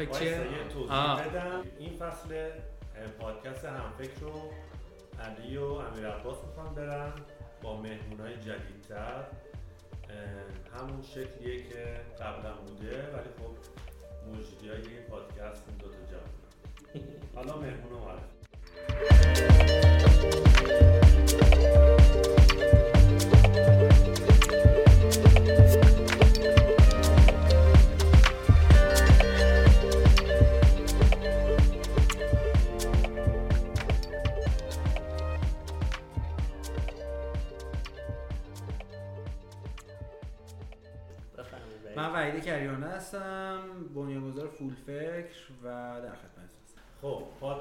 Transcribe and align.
اول 0.00 0.06
بگیم 0.06 0.18
که 0.18 0.36
هم 0.36 0.44
فکر 0.44 0.44
وایسا، 0.44 0.44
چیه؟ 0.44 0.58
یه 0.58 0.68
توضیح 0.68 0.92
آه. 0.92 1.28
بدم. 1.28 1.62
این 1.78 1.96
فصل 1.96 2.50
پادکست 3.20 3.64
همفکر 3.64 4.20
رو 4.20 4.52
علی 5.20 5.56
و 5.56 5.64
امیر 5.64 6.08
عباس 6.08 6.36
می‌خوان 6.44 6.74
برن 6.74 7.12
با 7.62 7.80
مهمون 7.80 8.20
های 8.20 8.36
جدیدتر 8.36 9.24
همون 10.74 11.02
شکلیه 11.02 11.62
که 11.62 12.00
قبلا 12.20 12.54
بوده 12.54 12.90
ولی 12.90 13.28
خب 13.38 13.54
مجری 14.28 14.68
های 14.68 14.80
این 14.80 15.02
پادکست 15.10 15.64
این 15.68 15.76
دوتا 15.76 15.96
جوانن 16.10 17.08
حالا 17.34 17.56
مهمون 17.56 17.90
رو 17.90 19.63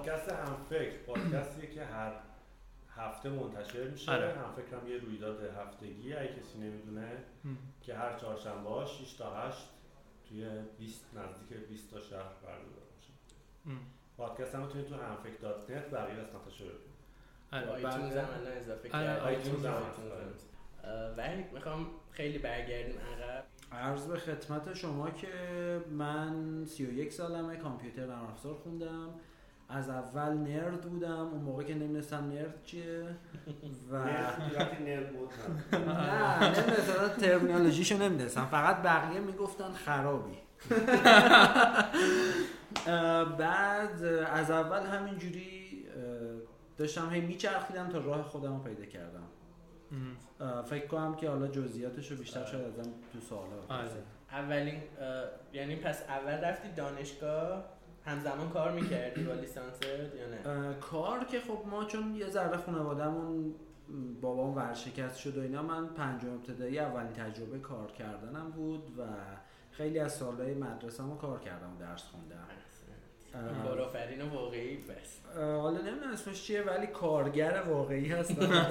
پادکست 0.04 0.30
همفکر. 0.32 0.98
پادکستیه 0.98 1.70
که 1.70 1.86
هر 1.86 2.12
هفته 2.96 3.30
منتشر 3.30 3.84
میشه. 3.88 4.12
آره. 4.12 4.34
همفکر 4.34 4.76
هم 4.78 4.88
یه 4.88 4.98
رویداد 4.98 5.44
هفتگی 5.44 6.14
اگه 6.14 6.28
کسی 6.40 6.58
نمی‌دونه 6.60 7.12
که 7.82 7.96
هر 7.96 8.18
چهارشنبه 8.18 8.70
ها 8.70 8.86
6 8.86 9.14
تا 9.14 9.36
8 9.48 9.70
توی 10.30 10.50
20 10.78 11.06
نزدیک 11.14 11.58
20 11.70 11.92
تا 11.92 12.00
شهر 12.00 12.34
برگزار 12.44 12.84
میشه. 12.98 13.14
پادکست 14.18 14.56
هم 14.56 14.62
می‌تونید 14.62 14.88
تو 14.88 14.96
همفکر.net 14.96 15.94
بقیه 15.94 16.16
قسمتاشو 16.16 16.64
ببینید 16.66 16.94
آره، 17.54 17.68
آیتونز 17.68 18.14
بعد- 18.16 18.18
هم 18.30 18.40
الان 18.42 18.58
اضافه 18.58 18.90
آره، 18.98 19.06
کرد 19.08 19.20
آیتونز 19.20 19.66
هم. 19.66 19.74
آیتونز 19.74 20.34
هست. 20.34 20.50
اه، 20.84 21.16
وحید 21.18 21.54
می‌خوام 21.54 21.88
خیلی 22.12 22.38
برگردیم 22.38 22.96
عقب. 23.00 23.44
عرض 23.72 24.08
به 24.08 24.18
خدمت 24.18 24.74
شما 24.74 25.10
که 25.12 25.28
من 25.92 26.66
31 26.66 27.14
سالمه 27.14 27.56
کامپیوتر 27.58 28.06
نرم 28.06 28.26
افزار 28.26 28.54
خوندم. 28.56 29.10
از 29.70 29.90
اول 29.90 30.34
نرد 30.34 30.82
بودم 30.82 31.28
اون 31.28 31.42
موقع 31.42 31.64
که 31.64 31.74
نمی‌دونستم 31.74 32.30
نرد 32.30 32.64
چیه 32.64 33.04
و 33.92 33.98
نرد 34.86 35.14
بود. 35.14 35.30
نه 35.74 36.50
نمی‌دونستم 36.50 37.08
ترمینالوژیشو 37.22 37.98
نمی‌دونستم 37.98 38.46
فقط 38.46 38.82
بقیه 38.82 39.20
می‌گفتن 39.20 39.72
خرابی 39.72 40.38
بعد 43.40 44.04
از 44.34 44.52
اول 44.52 44.86
همینجوری 44.86 45.86
داشتم 46.78 47.10
هی 47.10 47.22
میچرخیدم 47.22 47.90
تا 47.90 47.98
راه 47.98 48.24
خودم 48.24 48.54
رو 48.54 48.64
پیدا 48.64 48.86
کردم 48.86 49.24
فکر 50.66 50.88
کنم 50.88 51.16
که 51.16 51.30
حالا 51.30 51.48
جزئیاتش 51.48 52.12
رو 52.12 52.18
بیشتر. 52.18 52.46
شاید 52.46 52.66
ازم 52.66 52.92
تو 53.14 53.20
سوالا 53.20 53.46
آره. 53.70 53.90
اولین 54.32 54.82
یعنی 55.54 55.76
پس 55.76 56.04
اول 56.10 56.34
رفتی 56.34 56.72
دانشگاه 56.72 57.66
همزمان 58.06 58.50
کار 58.50 58.72
می‌کردی 58.72 59.24
با 59.24 59.34
لیسانست 59.34 59.84
یا 59.84 60.52
نه 60.60 60.74
کار 60.74 61.24
که 61.24 61.40
خب 61.40 61.60
ما 61.72 61.86
چون 61.86 62.16
یه 62.16 62.30
ذره 62.30 62.58
خانوادهمون 62.58 63.56
بابام 64.22 64.56
ورشکست 64.56 65.18
شد 65.18 65.38
و 65.38 65.42
اینا 65.42 65.64
من 65.64 65.88
پنجم 65.88 66.34
ابتدایی 66.34 66.80
اولین 66.80 67.14
تجربه 67.14 67.60
کار 67.60 67.92
کردنم 67.92 68.52
بود 68.52 69.00
و 69.00 69.04
خیلی 69.72 70.00
از 70.00 70.14
سالهای 70.14 70.54
مدرسه 70.54 71.04
کار 71.22 71.40
کردم 71.40 71.78
درس 71.80 72.04
خوندم. 72.04 72.48
کارآفرین 73.64 74.22
واقعی 74.22 74.78
بس. 74.78 75.20
حالا 75.36 75.82
نمی‌دونم 75.82 76.14
اسمش 76.14 76.44
چیه 76.44 76.62
ولی 76.62 76.88
کارگر 76.88 77.64
واقعی 77.68 78.08
هستم. 78.08 78.68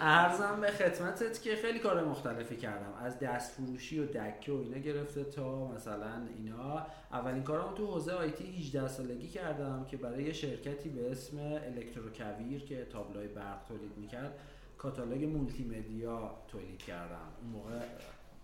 عرضم 0.00 0.60
به 0.60 0.70
خدمتت 0.70 1.42
که 1.42 1.56
خیلی 1.56 1.78
کار 1.78 2.04
مختلفی 2.04 2.56
کردم. 2.56 2.94
از 3.02 3.18
دست 3.18 3.52
فروشی 3.52 3.98
و 3.98 4.06
دکه 4.06 4.52
و 4.52 4.56
اینا 4.56 4.78
گرفته 4.78 5.24
تا 5.24 5.66
مثلا 5.68 6.26
اینا. 6.36 6.86
اولین 7.12 7.42
کارم 7.42 7.74
تو 7.74 7.86
حوزه 7.86 8.12
IT 8.12 8.44
18 8.44 8.88
سالگی 8.88 9.28
کردم 9.28 9.86
که 9.90 9.96
برای 9.96 10.22
یه 10.22 10.32
شرکتی 10.32 10.88
به 10.88 11.10
اسم 11.10 11.38
الکتروکویر 11.38 12.64
که 12.64 12.84
تابلوی 12.84 13.28
برق 13.28 13.64
تولید 13.68 13.96
می‌کرد 13.96 14.38
کاتالوگ 14.78 15.24
مولتی 15.24 15.64
مدیا 15.64 16.30
تولید 16.48 16.78
کردم. 16.78 17.28
اون 17.42 17.52
موقع 17.52 17.80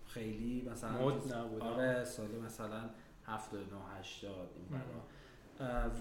خیلی 0.07 0.69
مثلا 0.71 0.91
مد 0.91 1.35
نبود. 1.35 1.61
آره 1.61 2.05
سال 2.05 2.27
مثلا 2.45 2.81
79 3.29 3.81
80 3.99 4.49
این 4.55 4.81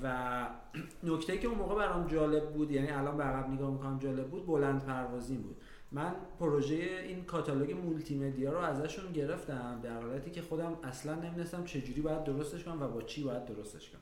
و 0.02 0.46
نکته 1.02 1.38
که 1.38 1.48
اون 1.48 1.58
موقع 1.58 1.74
برام 1.74 2.06
جالب 2.06 2.52
بود 2.52 2.70
یعنی 2.70 2.90
الان 2.90 3.16
به 3.16 3.22
عقب 3.22 3.50
نگاه 3.50 3.70
می‌کنم 3.70 3.98
جالب 3.98 4.28
بود 4.28 4.46
بلند 4.46 4.84
پروازی 4.84 5.36
بود. 5.36 5.56
من 5.92 6.14
پروژه 6.40 6.74
این 6.74 7.24
کاتالوگ 7.24 7.72
مولتی 7.72 8.18
مدیا 8.18 8.52
رو 8.52 8.58
ازشون 8.58 9.12
گرفتم 9.12 9.80
در 9.82 10.02
حالتی 10.02 10.30
که 10.30 10.42
خودم 10.42 10.78
اصلا 10.84 11.14
نمی‌دونستم 11.14 11.64
چجوری 11.64 12.00
باید 12.00 12.24
درستش 12.24 12.64
کنم 12.64 12.82
و 12.82 12.88
با 12.88 13.02
چی 13.02 13.24
باید 13.24 13.44
درستش 13.44 13.90
کنم. 13.90 14.00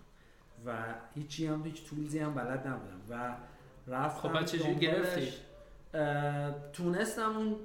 و 0.66 0.94
هیچی 1.14 1.46
هم 1.46 1.64
هیچ 1.64 1.84
تولزی 1.90 2.18
هم 2.18 2.34
بلد 2.34 2.66
نبودم. 2.66 3.00
و 3.10 3.36
رفتم 3.86 4.28
خب 4.28 4.44
چجوری 4.44 4.74
دنبالش. 4.74 5.40
تونستم 6.72 7.36
اون 7.36 7.56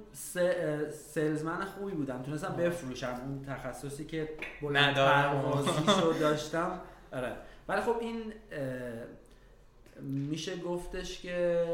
سلزمن 0.90 1.64
خوبی 1.64 1.92
بودم 1.92 2.22
تونستم 2.22 2.56
بفروشم 2.56 3.20
اون 3.26 3.44
تخصصی 3.44 4.04
که 4.04 4.28
بلند. 4.62 4.94
پروازیشو 4.94 6.12
داشتم. 6.20 6.80
آره. 7.12 7.32
ولی 7.68 7.80
خب 7.80 7.96
این 8.00 8.32
میشه 10.00 10.56
گفتش 10.56 11.20
که 11.20 11.66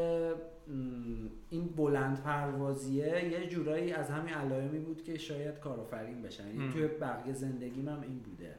این 1.49 1.67
بلند 1.67 2.23
پروازیه 2.23 3.29
یه 3.31 3.47
جورایی 3.47 3.93
از 3.93 4.09
همین 4.09 4.33
علائمی 4.33 4.79
بود 4.79 5.03
که 5.03 5.17
شاید 5.17 5.59
کارآفرین 5.59 6.21
بشن. 6.21 6.47
یعنی. 6.47 6.73
توی 6.73 6.87
بقیه 6.87 7.33
زندگیم 7.33 7.89
هم 7.89 8.01
این 8.01 8.19
بوده. 8.19 8.55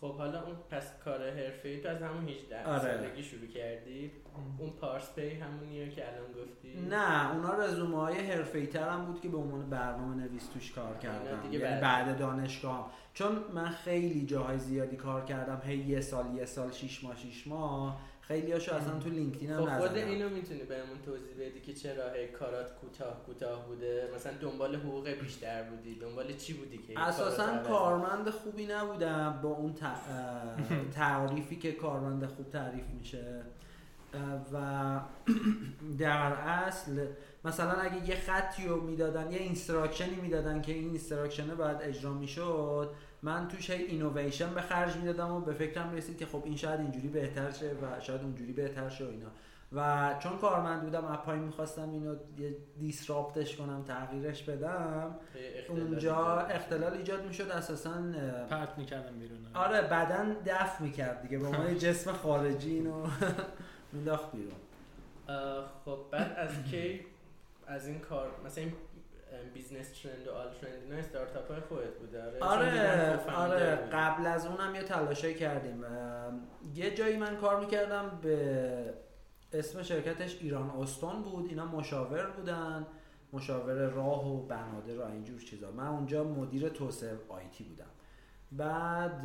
خب 0.00 0.14
حالا 0.14 0.42
اون 0.42 0.56
پس 0.70 0.98
کار 1.04 1.30
حرفه‌ای 1.30 1.80
تو 1.80 1.88
از 1.88 2.02
همون 2.02 2.28
18 2.28 2.66
آره. 2.66 2.80
سالگی 2.80 3.22
شروع 3.22 3.46
کردی؟ 3.46 4.10
اون 4.58 4.70
پارس 4.70 5.14
پی 5.14 5.30
همونیه 5.30 5.90
که 5.90 6.02
الان 6.08 6.32
گفتی؟ 6.32 6.80
نه 6.90 7.34
اونا 7.34 7.54
رزومه 7.54 7.96
های 7.96 8.18
حرفه‌ای 8.18 8.68
هم 8.76 9.04
بود 9.04 9.20
که 9.20 9.28
به 9.28 9.36
عنوان 9.36 9.70
برنامه 9.70 10.14
نویس 10.14 10.46
توش 10.46 10.72
کار 10.72 10.98
کردم 10.98 11.44
یعنی 11.44 11.58
بعد. 11.58 11.80
بعد 11.80 12.18
دانشگاه 12.18 12.92
چون 13.14 13.44
من 13.54 13.68
خیلی 13.68 14.26
جاهای 14.26 14.58
زیادی 14.58 14.96
کار 14.96 15.24
کردم 15.24 15.62
هی 15.64 15.76
یه 15.76 16.00
سال 16.00 16.34
یه 16.34 16.44
سال 16.44 16.72
شیش 16.72 17.04
ماه 17.04 17.16
شیش 17.16 17.46
ماه. 17.46 18.00
خیلی 18.28 18.52
هاشو 18.52 18.74
اصلا 18.74 18.98
تو 18.98 19.08
لینکدین 19.08 19.50
هم 19.50 19.66
خب 19.66 19.78
خود. 19.78 19.96
اینو 19.96 20.28
می‌تونی 20.28 20.62
بهمون 20.62 20.98
توضیح 21.06 21.34
بدی 21.40 21.60
که 21.60 21.74
چرا 21.74 22.26
کارات 22.38 22.74
کوتاه 22.74 23.22
کوتاه 23.26 23.66
بوده؟ 23.66 24.10
مثلا 24.14 24.32
دنبال 24.40 24.76
حقوق 24.76 25.08
بیشتر 25.08 25.62
بودی؟ 25.62 25.94
دنبال 25.94 26.32
چی 26.36 26.52
بودی 26.52 26.78
که 26.78 27.00
اساسا 27.00 27.58
کارمند 27.58 28.30
خوبی 28.30 28.66
نبودم 28.66 29.40
با 29.42 29.48
اون 29.48 29.74
ت- 29.74 29.80
تعریفی 30.96 31.56
که 31.56 31.72
کارمند 31.72 32.26
خوب 32.26 32.50
تعریف 32.50 32.84
میشه. 32.98 33.42
و 34.52 35.00
در 35.98 36.32
اصل 36.32 37.06
مثلا 37.44 37.72
اگه 37.72 38.08
یه 38.08 38.16
خطی 38.16 38.66
رو 38.66 38.80
می‌دادن 38.80 39.30
یه 39.32 39.38
instruction 39.38 40.09
ی 40.09 40.16
می‌دادن 40.16 40.62
که 40.62 40.72
این 40.72 40.84
instruction 40.84 41.48
ه 41.48 41.54
باید 41.54 41.76
اجرا 41.80 42.12
می‌شد 42.12 42.90
من 43.24 43.48
توش 43.48 43.70
هی 43.70 43.84
اینویشن 43.84 44.54
به 44.54 44.60
خرج 44.60 44.96
می‌دادم 44.96 45.32
و 45.32 45.40
به 45.40 45.52
فکرم 45.52 45.92
رسید 45.92 46.18
که 46.18 46.26
خب 46.26 46.42
این 46.44 46.56
شاید 46.56 46.80
اینجوری 46.80 47.08
بهتر 47.08 47.50
شه 47.50 47.70
و 47.70 48.00
شاید 48.00 48.20
اونجوری 48.20 48.52
بهتر 48.52 48.88
شه 48.88 49.04
و 49.04 49.08
اینا. 49.08 49.26
و 49.72 50.14
چون 50.18 50.38
کارمند 50.38 50.82
بودم 50.82 51.04
از 51.04 51.18
پایین 51.18 51.44
می‌خواستم 51.44 51.90
اینو 51.90 52.14
یه 52.38 52.56
disrupt 52.78 53.39
ش 53.39 53.56
کنم 53.56 53.84
تغییرش 53.84 54.42
بدم 54.42 55.14
اونجا 55.68 55.94
ایجاد. 55.94 56.50
اختلال 56.50 56.92
ایجاد 56.92 57.26
می‌شد 57.26 57.50
اساسا 57.50 58.02
پرت 58.50 58.78
می‌کردم 58.78 59.18
بیرون. 59.18 59.38
آره. 59.54 59.82
بدن 59.82 60.36
دفع 60.46 60.82
می‌کرد 60.82 61.22
دیگه 61.22 61.38
به 61.38 61.46
عنوان 61.46 61.78
جسم 61.84 62.12
خارجی 62.12 62.70
اینو 62.70 63.06
مینداخت 63.92 64.32
بیرون. 64.32 64.54
خب 65.84 65.98
بعد 66.10 66.32
از 66.36 66.50
کی 66.70 67.00
از 67.66 67.86
این 67.86 67.98
کار 67.98 68.30
مثلا 68.46 68.64
این 68.64 68.72
بیزنس 69.54 70.02
ترند 70.02 70.28
و 70.28 70.32
آل 70.32 70.48
ترند 70.60 70.82
اینا 70.82 70.96
استارتاپ 70.96 71.52
های 71.52 71.60
خودت 71.60 71.94
بوده. 71.98 72.38
آره 72.40 72.40
آره 72.40 73.36
آره. 73.36 73.76
قبل 73.92 74.26
از 74.26 74.46
اونم 74.46 74.74
یه 74.74 74.82
تلاشایی 74.82 75.34
کردیم. 75.34 75.84
یه 76.74 76.94
جایی 76.94 77.16
من 77.16 77.36
کار 77.36 77.60
می‌کردم 77.60 78.18
به 78.22 78.94
اسم 79.52 79.82
شرکتش 79.82 80.38
ایران 80.40 80.70
استون 80.70 81.22
بود. 81.22 81.46
اینا 81.48 81.66
مشاور 81.66 82.30
بودن. 82.30 82.86
مشاور 83.32 83.74
راه 83.74 84.28
و 84.28 84.46
بنادر 84.46 84.98
و 84.98 85.04
اینجور 85.06 85.40
چیزا. 85.40 85.70
من 85.70 85.86
اونجا 85.86 86.24
مدیر 86.24 86.68
توسعه 86.68 87.16
آیتی 87.28 87.64
بودم. 87.64 87.90
بعد 88.52 89.22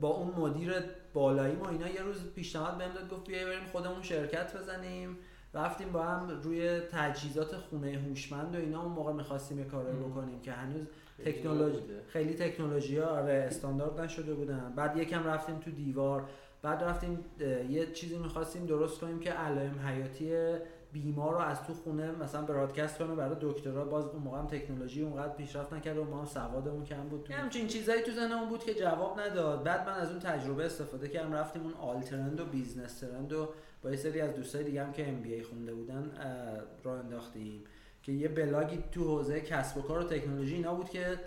با 0.00 0.08
اون 0.08 0.34
مدیر 0.34 0.74
بالایی 1.12 1.56
ما 1.56 1.68
اینا 1.68 1.88
یه 1.88 2.02
روز 2.02 2.34
پیشنهاد 2.34 2.78
بهم 2.78 2.92
داد 2.92 3.08
گفت 3.08 3.26
بیا 3.26 3.46
بریم 3.46 3.64
خودمون 3.72 4.02
شرکت 4.02 4.56
بزنیم. 4.56 5.18
رفتیم 5.54 5.92
با 5.92 6.02
هم 6.02 6.40
روی 6.42 6.80
تجهیزات 6.80 7.56
خونه 7.56 7.98
هوشمند 8.08 8.54
و 8.54 8.58
اینا. 8.58 8.82
اون 8.82 8.92
موقع 8.92 9.12
می‌خواستیم 9.12 9.58
یه 9.58 9.74
ام. 9.74 10.10
بکنیم 10.10 10.40
که 10.40 10.52
هنوز 10.52 10.86
تکنولوژی. 11.24 11.80
خیلی 12.08 12.34
تکنولوژی 12.34 12.98
ها 12.98 13.06
آره 13.06 13.32
استاندارد 13.32 14.00
نشده 14.00 14.34
بودن. 14.34 14.72
بعد 14.76 14.96
یکم 14.96 15.26
رفتیم 15.26 15.58
تو 15.58 15.70
دیوار. 15.70 16.28
بعد 16.62 16.84
رفتیم 16.84 17.24
یه 17.68 17.92
چیزی 17.92 18.18
می‌خواستیم 18.18 18.66
درست 18.66 19.00
کنیم 19.00 19.20
که 19.20 19.30
علائم 19.30 19.78
حیاتی 19.86 20.56
بیمار 20.92 21.32
رو 21.32 21.38
از 21.38 21.62
تو 21.64 21.74
خونه 21.74 22.10
مثلا 22.10 22.42
broadcast 22.42 22.98
کنه. 22.98 23.14
برای 23.14 23.36
دکترا 23.40 23.84
باز 23.84 24.04
اون 24.04 24.22
موقع 24.22 24.38
هم 24.38 24.46
تکنولوژی 24.46 25.02
اونقدر 25.02 25.32
پیشرفت 25.32 25.72
نکرده 25.72 26.00
و 26.00 26.04
ما 26.04 26.18
هم 26.18 26.24
سوادمون 26.24 26.84
کم 26.84 27.08
بود. 27.08 27.30
یه 27.30 27.36
همچین 27.36 27.66
چیزایی 27.66 28.02
تو 28.02 28.10
ذهنمون 28.12 28.48
بود 28.48 28.64
که 28.64 28.74
جواب 28.74 29.20
نداد. 29.20 29.62
بعد 29.62 29.88
من 29.88 29.94
از 29.94 30.10
اون 30.10 30.18
تجربه 30.18 30.64
استفاده 30.64 31.08
کردم. 31.08 31.32
رفتیم 31.32 31.62
اون 31.62 31.74
آلترند 31.74 32.40
و 32.40 32.44
بیزنس 32.44 33.00
ترند 33.00 33.32
و 33.32 33.48
با 33.82 33.90
یه 33.90 33.96
سری 33.96 34.20
از 34.20 34.34
دوستای 34.34 34.64
دیگه 34.64 34.84
هم 34.84 34.92
که 34.92 35.08
MBA 35.08 35.42
خونده 35.42 35.74
بودن 35.74 36.10
راه 36.84 36.98
انداختیم 36.98 37.64
که 38.02 38.12
یه 38.12 38.28
بلاگی 38.28 38.84
تو 38.92 39.04
حوزه 39.04 39.40
کسب 39.40 39.76
و 39.76 39.82
کار 39.82 39.98
و 39.98 40.04
تکنولوژی 40.04 40.54
اینا 40.54 40.74
بود 40.74 40.90
که 40.90 41.18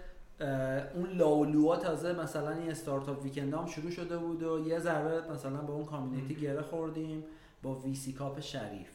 اون 0.96 1.10
اول 1.10 1.44
اولا 1.44 1.78
تازه 1.78 2.14
مثلا 2.14 2.50
این 2.50 2.72
Startup 2.72 3.24
Weekend 3.24 3.54
هم 3.54 3.66
شروع 3.66 3.92
شده 3.92 4.18
بود 4.18 4.44
و 4.44 4.68
یه 4.68 4.80
ذره 4.80 5.32
مثلا 5.32 5.58
به 5.58 5.72
اون 5.72 5.86
community 5.86 6.36
گره 6.36 6.62
خوردیم 6.62 7.24
با 7.64 7.76
VC 7.76 8.14
Cup 8.14 8.40
شریف. 8.40 8.88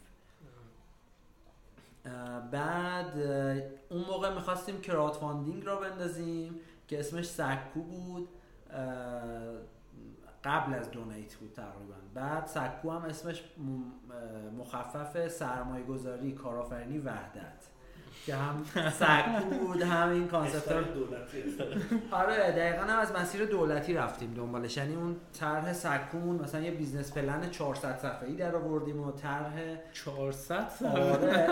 بعد 2.53 3.19
اون 3.89 4.05
موقع 4.05 4.35
می‌خواستیم 4.35 4.81
crowdfunding 4.81 5.65
راه 5.65 5.77
بندازیم 5.77 6.55
که 6.89 7.01
اسمش 7.01 7.29
سکو 7.29 7.83
بود. 7.83 8.29
قبل 10.45 10.75
از 10.75 10.91
دونیت 10.91 11.35
بود 11.35 11.53
تقریبا. 11.53 11.95
بعد 12.15 12.47
سکو 12.47 12.91
هم 12.91 13.03
اسمش 13.03 13.45
مخفف 14.59 15.29
سرمایه 15.29 15.85
گذاری 15.85 16.33
کارآفرینی 16.33 16.99
وحدت. 16.99 17.67
که 18.27 18.35
هم 18.35 18.65
سکو 18.91 19.57
بود 19.67 19.83
هم 19.83 20.09
این 20.09 20.29
concept 20.29 20.95
دولتی. 20.95 21.43
آره 22.11 22.37
دقیقا 22.37 22.83
هم 22.83 22.99
از 22.99 23.13
مسیر 23.13 23.45
دولتی 23.45 23.95
رفتیم 23.95 24.35
دنبالش. 24.35 24.77
یعنی 24.77 24.95
اون 24.95 25.17
طرح 25.33 25.73
سکومون 25.73 26.37
مثلا 26.37 26.61
یه 26.61 26.71
business 26.71 27.13
plan 27.13 27.51
400 27.51 27.99
صفحه‌ای 27.99 28.35
در 28.35 28.57
آوردیم 28.57 29.01
و 29.01 29.13
طرح 29.13 29.55
400 29.93 30.69
آره. 30.95 31.49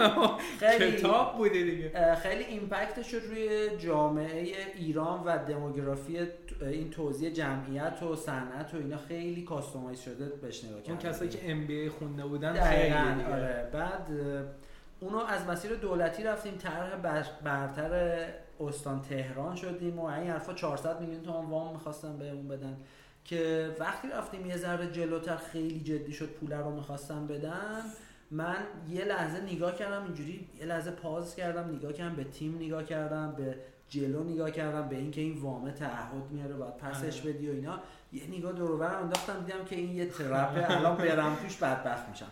خیلی 0.58 0.92
کتاب 0.92 1.36
بوده 1.36 1.62
دیگه. 1.62 2.14
خیلی 2.14 2.44
impact 2.44 2.97
ش 2.97 3.14
رو 3.14 3.20
روی 3.20 3.76
جامعه 3.78 4.56
ایران 4.74 5.22
و 5.24 5.38
demography 5.48 6.18
این 6.60 6.90
توزیع 6.90 7.30
جمعیت 7.30 8.02
و 8.02 8.16
صنعت 8.16 8.74
و 8.74 8.76
اینا 8.76 8.96
خیلی 8.96 9.44
customize 9.44 10.00
شده 10.00 10.28
بهش 10.28 10.64
نگاه 10.64 10.76
اون 10.76 10.82
کردیم. 10.96 11.10
کسایی 11.10 11.30
که 11.30 11.50
MBA 11.50 11.88
خونده 11.88 12.26
بودن 12.26 12.52
خیلی 12.52 12.94
آره. 13.32 13.68
بعد 13.72 14.08
اونو 15.00 15.18
از 15.18 15.46
مسیر 15.46 15.74
دولتی 15.74 16.22
رفتیم 16.24 16.54
طرح 16.56 16.96
بر- 16.96 17.26
برتر 17.44 18.24
استان 18.60 19.02
تهران 19.02 19.56
شدیم 19.56 19.98
و 19.98 20.04
این 20.04 20.30
حرفا 20.30 20.54
400 20.54 21.00
میلیون 21.00 21.22
تومان 21.22 21.46
وام 21.46 21.72
می‌خواستن 21.72 22.18
بهمون 22.18 22.48
بدن 22.48 22.76
که 23.24 23.70
وقتی 23.80 24.08
رفتیم 24.08 24.46
یه 24.46 24.56
ذره 24.56 24.90
جلوتر 24.90 25.36
خیلی 25.36 25.80
جدی 25.80 26.12
شد 26.12 26.26
پول 26.26 26.52
رو 26.52 26.70
می‌خواستن 26.70 27.26
بدن 27.26 27.82
من 28.30 28.56
یه 28.88 29.04
لحظه 29.04 29.40
نگاه 29.40 29.76
کردم 29.76 30.04
اینجوری 30.04 30.48
یه 30.60 30.66
لحظه 30.66 30.90
پاز 30.90 31.36
کردم 31.36 31.74
نگاه 31.76 31.92
کردم 31.92 32.16
به 32.16 32.24
تیم 32.24 32.56
نگاه 32.56 32.84
کردم 32.84 33.34
به 33.36 33.54
جلو 33.88 34.24
نگاه 34.24 34.50
کردم 34.50 34.88
به 34.88 34.96
اینکه 34.96 35.20
این 35.20 35.38
وامه 35.38 35.72
تعهد 35.72 36.30
میاره 36.30 36.54
باید 36.54 36.76
پسش 36.76 37.20
آره. 37.20 37.32
بدی 37.32 37.48
و 37.48 37.52
اینا 37.52 37.80
یه 38.12 38.22
نگاه 38.38 38.52
دور 38.52 38.70
و 38.70 38.78
برم 38.78 39.02
انداختم 39.02 39.44
دیدم 39.46 39.64
که 39.64 39.76
این 39.76 39.96
یه 39.96 40.06
ترپه 40.06 40.76
الان 40.76 40.96
برم 40.96 41.36
توش 41.42 41.56
بدبخت 41.56 42.08
میشم 42.08 42.30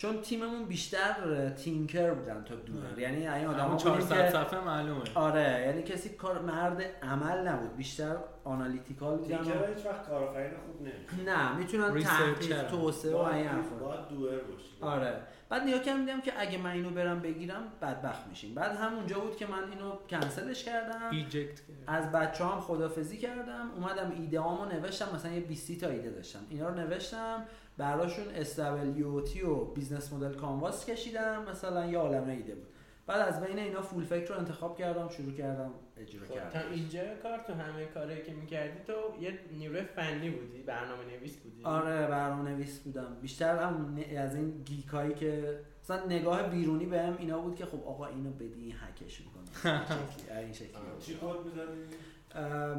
چون 0.00 0.20
تیممون 0.20 0.64
بیشتر 0.64 1.48
thinker 1.48 2.14
بودن 2.14 2.44
تا 2.44 2.54
doer 2.54 2.86
آره. 2.86 3.02
یعنی 3.02 3.28
این 3.28 3.46
آدم 3.46 3.76
400 3.76 4.24
که 4.24 4.30
صفحه 4.30 4.60
معلومه. 4.60 5.00
آره 5.14 5.64
یعنی 5.66 5.82
کسی 5.82 6.08
کار 6.08 6.42
مرد 6.42 6.82
عمل 7.02 7.48
نبود 7.48 7.76
بیشتر 7.76 8.16
analytical 8.44 9.16
بودن 9.16 9.36
thinker 9.36 9.74
هیچ 9.74 9.86
وقت 9.86 10.08
کارآفرین 10.08 10.50
خوب 10.66 10.82
نمیشه 10.82 11.30
نه 11.30 11.56
می‌تونن. 11.56 12.02
تحقیق 12.02 12.68
توسعه 12.68 13.14
و 13.14 13.18
این 13.18 13.46
حرفا. 13.46 13.76
باید 13.76 14.08
دور 14.08 14.30
باشی. 14.30 14.70
آره. 14.80 15.20
بعد 15.48 15.62
نگاه 15.62 15.80
کردم 15.80 16.00
دیدم 16.00 16.20
که 16.20 16.32
اگه 16.38 16.58
من 16.58 16.70
اینو 16.70 16.90
برم 16.90 17.20
بگیرم 17.20 17.62
بدبخت 17.82 18.26
میشیم. 18.28 18.54
بعد 18.54 18.76
همونجا 18.76 19.18
بود 19.18 19.36
که 19.36 19.46
من 19.46 19.70
اینو 19.70 19.92
کنسلش 20.10 20.64
کردم. 20.64 21.10
eject 21.10 21.60
از 21.86 22.12
بچه 22.12 22.44
هم 22.44 22.60
خدافزی 22.60 23.18
کردم. 23.18 23.70
اومدم 23.76 24.12
ایده 24.20 24.40
هامو 24.40 24.64
نوشتم 24.64 25.14
مثلا 25.14 25.32
یه 25.32 25.40
20 25.40 25.80
تا 25.80 25.88
ایده 25.88 26.10
داشتم. 26.10 26.40
اینا 26.50 26.68
رو 26.68 26.74
نوشتم. 26.74 27.44
براشون 27.80 28.24
SWOT 28.34 29.42
و 29.42 29.64
business 29.64 30.12
model 30.12 30.32
canvas 30.34 30.86
کشیدم 30.86 31.44
مثلا 31.50 31.86
یه 31.86 31.98
عالمه 31.98 32.32
ایده 32.32 32.54
بود. 32.54 32.66
بعد 33.06 33.20
از 33.28 33.42
بین 33.44 33.58
اینا 33.58 33.82
فول 33.82 34.04
فکر 34.04 34.28
رو 34.34 34.38
انتخاب 34.38 34.78
کردم 34.78 35.08
شروع 35.08 35.32
کردم 35.32 35.70
اجرا 35.96 36.26
خب 36.26 36.34
کردم 36.34 36.48
تا 36.60 36.68
اینجا 36.68 37.00
کار 37.22 37.38
تو 37.38 37.52
همه 37.52 37.84
کاری 37.84 38.22
که 38.22 38.32
می‌کردی 38.32 38.78
تو 38.86 38.92
یه 39.22 39.38
نیروی 39.58 39.82
فنی 39.82 40.30
بودی 40.30 40.62
برنامه 40.62 41.04
نویس 41.04 41.36
بودی. 41.36 41.64
آره 41.64 42.06
برنامه 42.06 42.50
نویس 42.50 42.78
بودم. 42.80 43.16
بیشتر 43.22 43.56
هم 43.62 43.98
ن- 43.98 44.16
از 44.16 44.34
این 44.34 44.62
geek 44.64 44.97
ایی 44.97 45.14
که 45.14 45.58
مثلا 45.84 46.06
نگاه 46.06 46.42
بیرونی 46.42 46.86
بهم 46.86 47.16
اینا 47.18 47.38
بود 47.38 47.56
که 47.56 47.66
خب 47.66 47.84
آقا 47.86 48.06
اینو 48.06 48.30
بدی 48.30 48.62
این 48.64 48.74
هکش 48.80 49.20
می‌کنه. 49.20 49.44
این 49.90 50.08
شکلی 50.18 50.38
این 50.38 50.52
شکلی. 50.52 50.68
بود. 50.68 51.00
چی 51.00 51.14
کد 51.14 51.44
می‌زنی؟ 51.46 51.84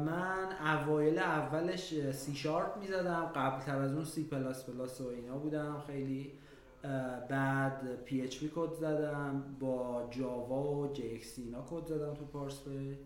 من 0.06 0.48
اوایل 0.66 1.18
اولش 1.18 2.12
C 2.12 2.34
Sharp 2.34 2.76
می‌زدم 2.76 3.32
قبل 3.34 3.60
تر 3.62 3.78
از 3.78 3.92
اون 3.92 4.04
سی 4.04 4.24
پلاس 4.24 4.64
پلاس 4.64 5.00
و 5.00 5.06
اینا 5.06 5.38
بودم 5.38 5.82
خیلی. 5.86 6.32
بعد 7.28 8.04
PHP 8.04 8.50
کد 8.54 8.72
زدم 8.72 9.56
با 9.60 10.08
Java 10.10 10.62
و 10.62 10.92
جی 10.92 11.14
اکس 11.14 11.38
اینا 11.38 11.66
کد 11.70 11.86
زدم 11.86 12.14
تو 12.14 12.24
پارسپی 12.24 12.98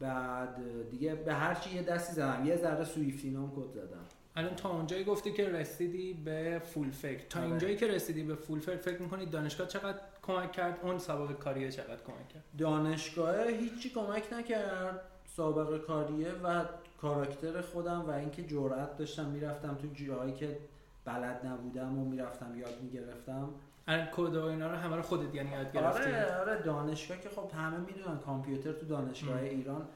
بعد 0.00 0.56
دیگه 0.90 1.14
به 1.14 1.34
هر 1.34 1.54
چی 1.54 1.76
یه 1.76 1.82
دستی 1.82 2.12
زدم 2.14 2.46
یه 2.46 2.56
ذره 2.56 2.84
Swift 2.84 3.24
اینا 3.24 3.42
هم 3.42 3.50
کد 3.50 3.72
زدم. 3.74 4.04
الان 4.36 4.54
تا 4.54 4.70
اونجایی 4.70 5.04
گفتی 5.04 5.32
که 5.32 5.48
رسیدی 5.48 6.12
به 6.24 6.62
فول 6.64 6.90
فکر 6.90 7.26
تا 7.28 7.40
آره. 7.40 7.48
اینجایی 7.48 7.76
که 7.76 7.86
رسیدی 7.86 8.22
به 8.22 8.34
فول 8.34 8.60
فکر 8.60 8.76
فکر 8.76 9.02
می‌کنی 9.02 9.26
دانشگاه 9.26 9.66
چقدر 9.66 9.98
کمک 10.30 10.52
کرد 10.52 10.78
اون 10.82 10.98
سابقه 10.98 11.34
کاریه 11.34 11.70
چقدر 11.70 12.02
کمک 12.06 12.28
کرد؟ 12.28 12.44
دانشگاه 12.58 13.46
هیچی 13.46 13.90
کمک 13.90 14.32
نکرد. 14.32 15.00
سابقه 15.24 15.78
کاریه 15.78 16.32
و 16.44 16.64
کاراکتر 17.00 17.60
خودم 17.60 18.00
و 18.08 18.10
اینکه 18.10 18.42
جرأت 18.42 18.96
داشتم 18.96 19.24
می‌رفتم 19.24 19.74
تو 19.74 20.04
جاهایی 20.04 20.34
که 20.34 20.58
بلد 21.04 21.46
نبودم 21.46 21.98
و 21.98 22.04
می‌رفتم 22.04 22.58
یاد 22.58 22.80
می‌گرفتم. 22.82 23.48
الان 23.88 24.08
کد 24.12 24.36
و 24.36 24.44
اینا 24.44 24.70
رو 24.70 24.76
همه 24.76 24.96
رو 24.96 25.02
خودت 25.02 25.34
یعنی 25.34 25.50
یاد 25.50 25.72
گرفتی؟ 25.72 26.02
آره 26.02 26.36
آره 26.40 26.62
دانشگاه 26.62 27.20
که 27.20 27.28
خب 27.28 27.50
همه 27.54 27.78
می‌دونن 27.78 28.18
کامپیوتر 28.18 28.72
تو 28.72 28.86
دانشگاه 28.86 29.38
ام. 29.38 29.44
ایران 29.44 29.88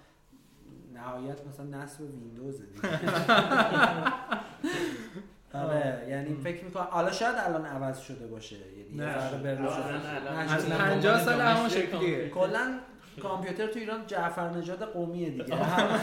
نهایت 0.94 1.46
مثلا 1.46 1.66
نصب 1.66 2.00
ویندوز 2.00 2.62
دیگه. 2.62 2.88
آره 5.54 6.06
یعنی 6.08 6.36
فکر 6.44 6.64
می‌کنم 6.64 6.88
حالا 6.90 7.12
شاید 7.12 7.34
الان 7.38 7.66
عوض 7.66 8.00
شده 8.00 8.26
باشه 8.26 8.56
یعنی 8.56 8.96
نه، 8.96 9.04
از 9.04 10.68
نه، 10.68 10.78
50 10.78 11.24
سال 11.24 11.40
همون 11.40 11.68
شکلیه 11.68 12.28
کلا 12.28 12.78
کامپیوتر 13.22 13.66
تو 13.66 13.78
ایران 13.78 14.06
جعفر 14.06 14.50
نژاد 14.50 14.82
قومیه 14.82 15.30
دیگه 15.30 15.56
هم 15.56 15.98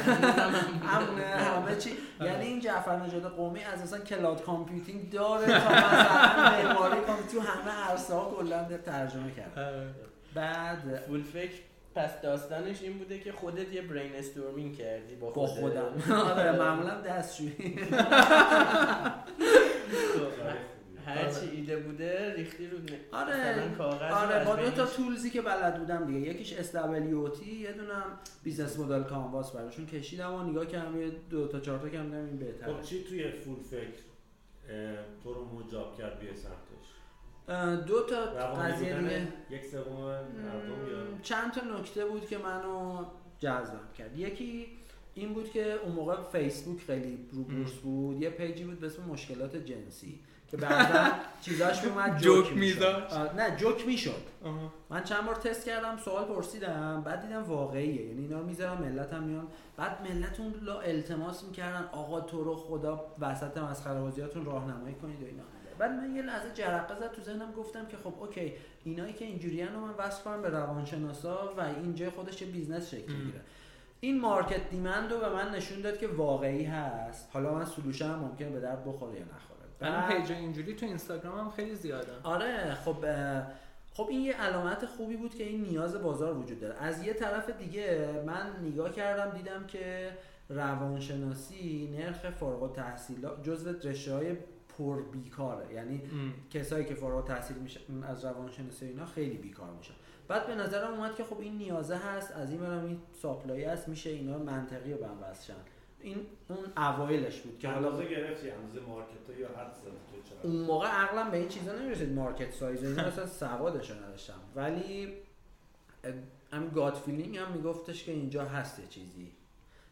همونه 0.88 1.24
همه 1.24 1.76
چی 1.76 1.90
یعنی 2.22 2.46
این 2.46 2.60
جعفر 2.60 2.96
نژاد 2.96 3.24
قومی 3.24 3.64
از 3.64 3.82
اصلا 3.82 4.00
cloud 4.00 4.44
computing 4.44 5.10
داره 5.10 5.46
تا 5.46 5.70
مثلا 5.70 6.50
معماری 6.50 7.02
کامپیوتر 7.02 7.32
تو 7.32 7.40
همه 7.40 7.72
عرصه 7.90 8.14
ها 8.14 8.36
کلا 8.38 8.64
ترجمه 8.86 9.32
کرد 9.32 9.86
بعد 10.34 11.04
فول 11.08 11.24
فکر 11.24 11.62
پس 11.96 12.22
داستانش 12.22 12.82
این 12.82 12.98
بوده 12.98 13.20
که 13.20 13.32
خودت 13.32 13.74
یه 13.74 13.82
brainstorming 13.82 14.78
کردی 14.78 15.16
با, 15.16 15.30
با 15.30 15.48
خودت. 15.48 15.80
خودم 15.80 16.14
آره 16.30 16.52
معمولا 16.52 17.02
دستشویی 17.02 17.78
خب، 17.78 17.96
هر 21.72 21.78
چی 21.78 21.82
ایده 21.82 21.88
بوده 21.88 22.34
ریختی 22.34 22.68
رو 22.68 22.78
ن- 22.78 23.16
آره. 23.16 23.72
کاغذ 23.78 24.12
آره 24.14 24.46
با 24.46 24.56
دو 24.56 24.72
تا 24.72 24.86
tools 24.86 25.23
ی 25.23 25.30
که 25.30 25.42
بلد 25.42 25.80
بودم 25.80 26.06
دیگه. 26.06 26.20
یکیش 26.20 26.54
SWOT 26.54 27.56
یه 27.56 27.72
دونم 27.72 28.04
business 28.44 28.80
model 28.80 29.04
canvas 29.04 29.52
براشون 29.52 29.86
کشیدم 29.86 30.34
و 30.34 30.44
نگاه 30.44 30.66
کردم 30.66 31.02
یه 31.02 31.12
دو 31.30 31.48
تا 31.48 31.60
چهار 31.60 31.80
تا 31.80 31.90
کم 31.90 32.04
دیدم 32.04 32.26
این 32.26 32.38
بهتره. 32.38 32.74
خب 32.74 32.82
چی 32.82 33.04
توی 33.04 33.32
فول 33.32 33.60
فکر؟ 33.64 34.02
تو 35.24 35.34
رو 35.34 35.46
مجاب 35.46 35.98
کرد 35.98 36.20
بیای 36.20 36.34
سمتش. 36.36 37.86
دو 37.88 38.02
تا 38.06 38.26
قضیه 38.26 38.98
دیگه. 39.00 39.28
یک 39.50 39.66
سوم 39.66 40.02
مردم 40.02 41.22
چند 41.22 41.52
تا 41.52 41.62
نکته 41.80 42.06
بود 42.06 42.28
که 42.28 42.38
منو 42.38 43.06
جذب 43.40 43.94
کرد. 43.98 44.18
یکی 44.18 44.68
این 45.14 45.34
بود 45.34 45.52
که 45.52 45.74
اون 45.74 45.92
موقع 45.92 46.16
فیسبوک 46.32 46.82
خیلی 46.82 47.28
رو 47.32 47.44
بورس 47.44 47.72
بود. 47.72 48.22
یه 48.22 48.30
page 48.30 48.57
ی 48.57 48.64
بود 48.64 48.80
به 48.80 48.88
اسم 48.88 49.04
مشکلات 49.04 49.56
جنسی. 49.56 50.20
که 50.52 50.58
بعدا 50.58 51.12
چیزاش 51.42 51.84
میومد 51.84 52.18
جوک 52.18 52.54
می‌ذاشت؟ 52.54 53.14
نه 53.14 53.56
جوک 53.58 53.88
می‌شد. 53.88 54.24
من 54.90 55.04
چند 55.04 55.26
بار 55.26 55.36
تست 55.36 55.66
کردم 55.66 55.98
سوال 55.98 56.26
پرسیدم 56.26 57.02
بعد 57.06 57.22
دیدم 57.22 57.44
واقعیه. 57.44 58.06
یعنی 58.06 58.22
اینا 58.22 58.40
رو 58.40 58.46
می‌ذارم 58.46 58.82
ملت 58.82 59.14
هم 59.14 59.24
میان. 59.24 59.48
بعد 59.78 59.98
ملت 60.02 60.40
اون 60.40 60.54
لا 60.62 60.80
التماس 60.80 61.44
می‌کردن 61.44 61.90
آقا 61.92 62.22
تو 62.22 62.44
رو 62.44 62.56
خدا 62.56 63.06
وسط 63.20 63.58
مسخره 63.58 64.00
بازیاتون 64.00 64.46
راهنمایی 64.46 64.96
کنید 64.96 65.24
و 65.24 65.26
اینا. 65.26 65.44
بعد 65.78 65.92
من 65.92 66.16
یه 66.16 66.22
لحظه 66.22 66.54
جرقه 66.54 66.96
زد 66.96 67.12
تو 67.12 67.22
ذهنم 67.22 67.52
گفتم 67.52 67.86
که 67.86 67.98
خب 67.98 68.14
OK 68.20 68.54
اینایی 68.84 69.14
که 69.14 69.26
اینجوریان 69.26 69.74
رو 69.74 69.80
من 69.80 69.94
وصل 69.98 70.24
کنم 70.24 70.42
به 70.42 70.50
روانشناسا 70.50 71.54
و 71.58 71.62
اینجا 71.62 72.12
خودش 72.12 72.42
یه 72.42 72.48
business 72.48 72.90
شکل. 72.90 73.14
می‌گیره. 73.14 73.42
این 74.00 74.22
market 74.22 74.70
demand 74.70 75.12
رو 75.12 75.20
به 75.20 75.30
من 75.30 75.52
نشون 75.52 75.82
داد 75.82 75.98
که 75.98 76.08
واقعی 76.08 76.64
هست. 76.64 77.30
حالا 77.34 77.54
من 77.54 77.66
solution 77.66 78.06
هم 78.06 78.20
ممکنه 78.20 78.50
به 78.50 78.60
درد 78.60 78.86
بخوره 78.86 79.20
یا 79.20 79.26
نخوره. 79.26 79.51
بعد- 79.90 80.18
page 80.18 80.32
اینجوری 80.32 80.76
تو 80.76 80.86
اینستاگرام 80.86 81.40
هم 81.40 81.50
خیلی 81.50 81.76
زیاده 81.76 82.12
آره 82.24 82.74
خب 82.86 82.96
خب 83.94 84.08
این 84.10 84.22
یه 84.22 84.34
علامت 84.42 84.86
خوبی 84.86 85.16
بود 85.18 85.36
که 85.36 85.44
این 85.44 85.62
نیاز 85.62 85.96
بازار 86.02 86.38
وجود 86.38 86.60
داره 86.60 86.76
از 86.84 87.04
یه 87.04 87.14
طرف 87.14 87.50
دیگه 87.50 88.10
من 88.26 88.52
نگاه 88.64 88.92
کردم 88.92 89.38
دیدم 89.38 89.68
که 89.68 90.12
روانشناسی 90.50 91.90
نرخ 91.98 92.30
فارغ 92.30 92.64
التحصیلات 92.64 93.44
جزو 93.44 93.74
رشته 93.90 94.14
های 94.14 94.36
پر 94.78 95.02
بیکاره 95.02 95.74
یعنی 95.74 95.96
ام. 96.12 96.34
کسایی 96.50 96.86
که 96.86 96.96
فارغ 96.96 97.16
التحصیل 97.16 97.58
میشه 97.58 97.80
از 98.04 98.26
روانشناسی 98.26 98.86
اینا 98.86 99.06
خیلی 99.06 99.38
بیکار 99.38 99.70
میشن 99.78 99.94
بعد 100.28 100.48
به 100.48 100.56
نظرم 100.56 100.94
اومد 100.94 101.16
که 101.16 101.24
خب 101.24 101.40
این 101.40 101.58
نیازه 101.58 101.96
هست 101.98 102.32
از 102.32 102.52
این 102.52 102.60
ورم 102.60 102.86
این 102.86 103.00
supply 103.22 103.64
هست 103.64 103.88
میشه 103.88 104.10
اینا 104.10 104.38
منطقی 104.38 104.92
رو 104.94 104.98
به 105.00 105.08
هم. 105.08 105.18
این 106.04 106.18
اون 106.48 106.58
اوایلش 106.78 107.40
بود 107.40 107.60
که 107.60 107.68
حالا 107.68 107.88
اندازه 107.88 108.10
گرفتی 108.10 108.50
اندازه 108.50 108.80
market 108.88 109.40
یا 109.40 109.48
حد 109.48 109.76
چقدر؟ 110.30 110.44
اون 110.44 110.56
موقع 110.56 110.88
عقلم 110.88 111.32
به 111.32 111.38
این 111.38 111.48
چیزا 111.48 111.76
نمی‌رسید 111.76 112.14
market 112.14 112.52
size 112.52 112.84
اینا 112.84 113.02
اصلا 113.02 113.26
سوادش 113.26 113.92
رو 113.92 114.04
نداشتم. 114.04 114.40
ولی 114.56 115.14
همین 116.54 116.70
gut 116.70 116.94
feeling 116.94 117.38
هم 117.38 117.52
میگفتش 117.52 118.04
که 118.04 118.12
اینجا 118.12 118.46
هست 118.46 118.80
یه 118.80 118.88
چیزی. 118.88 119.32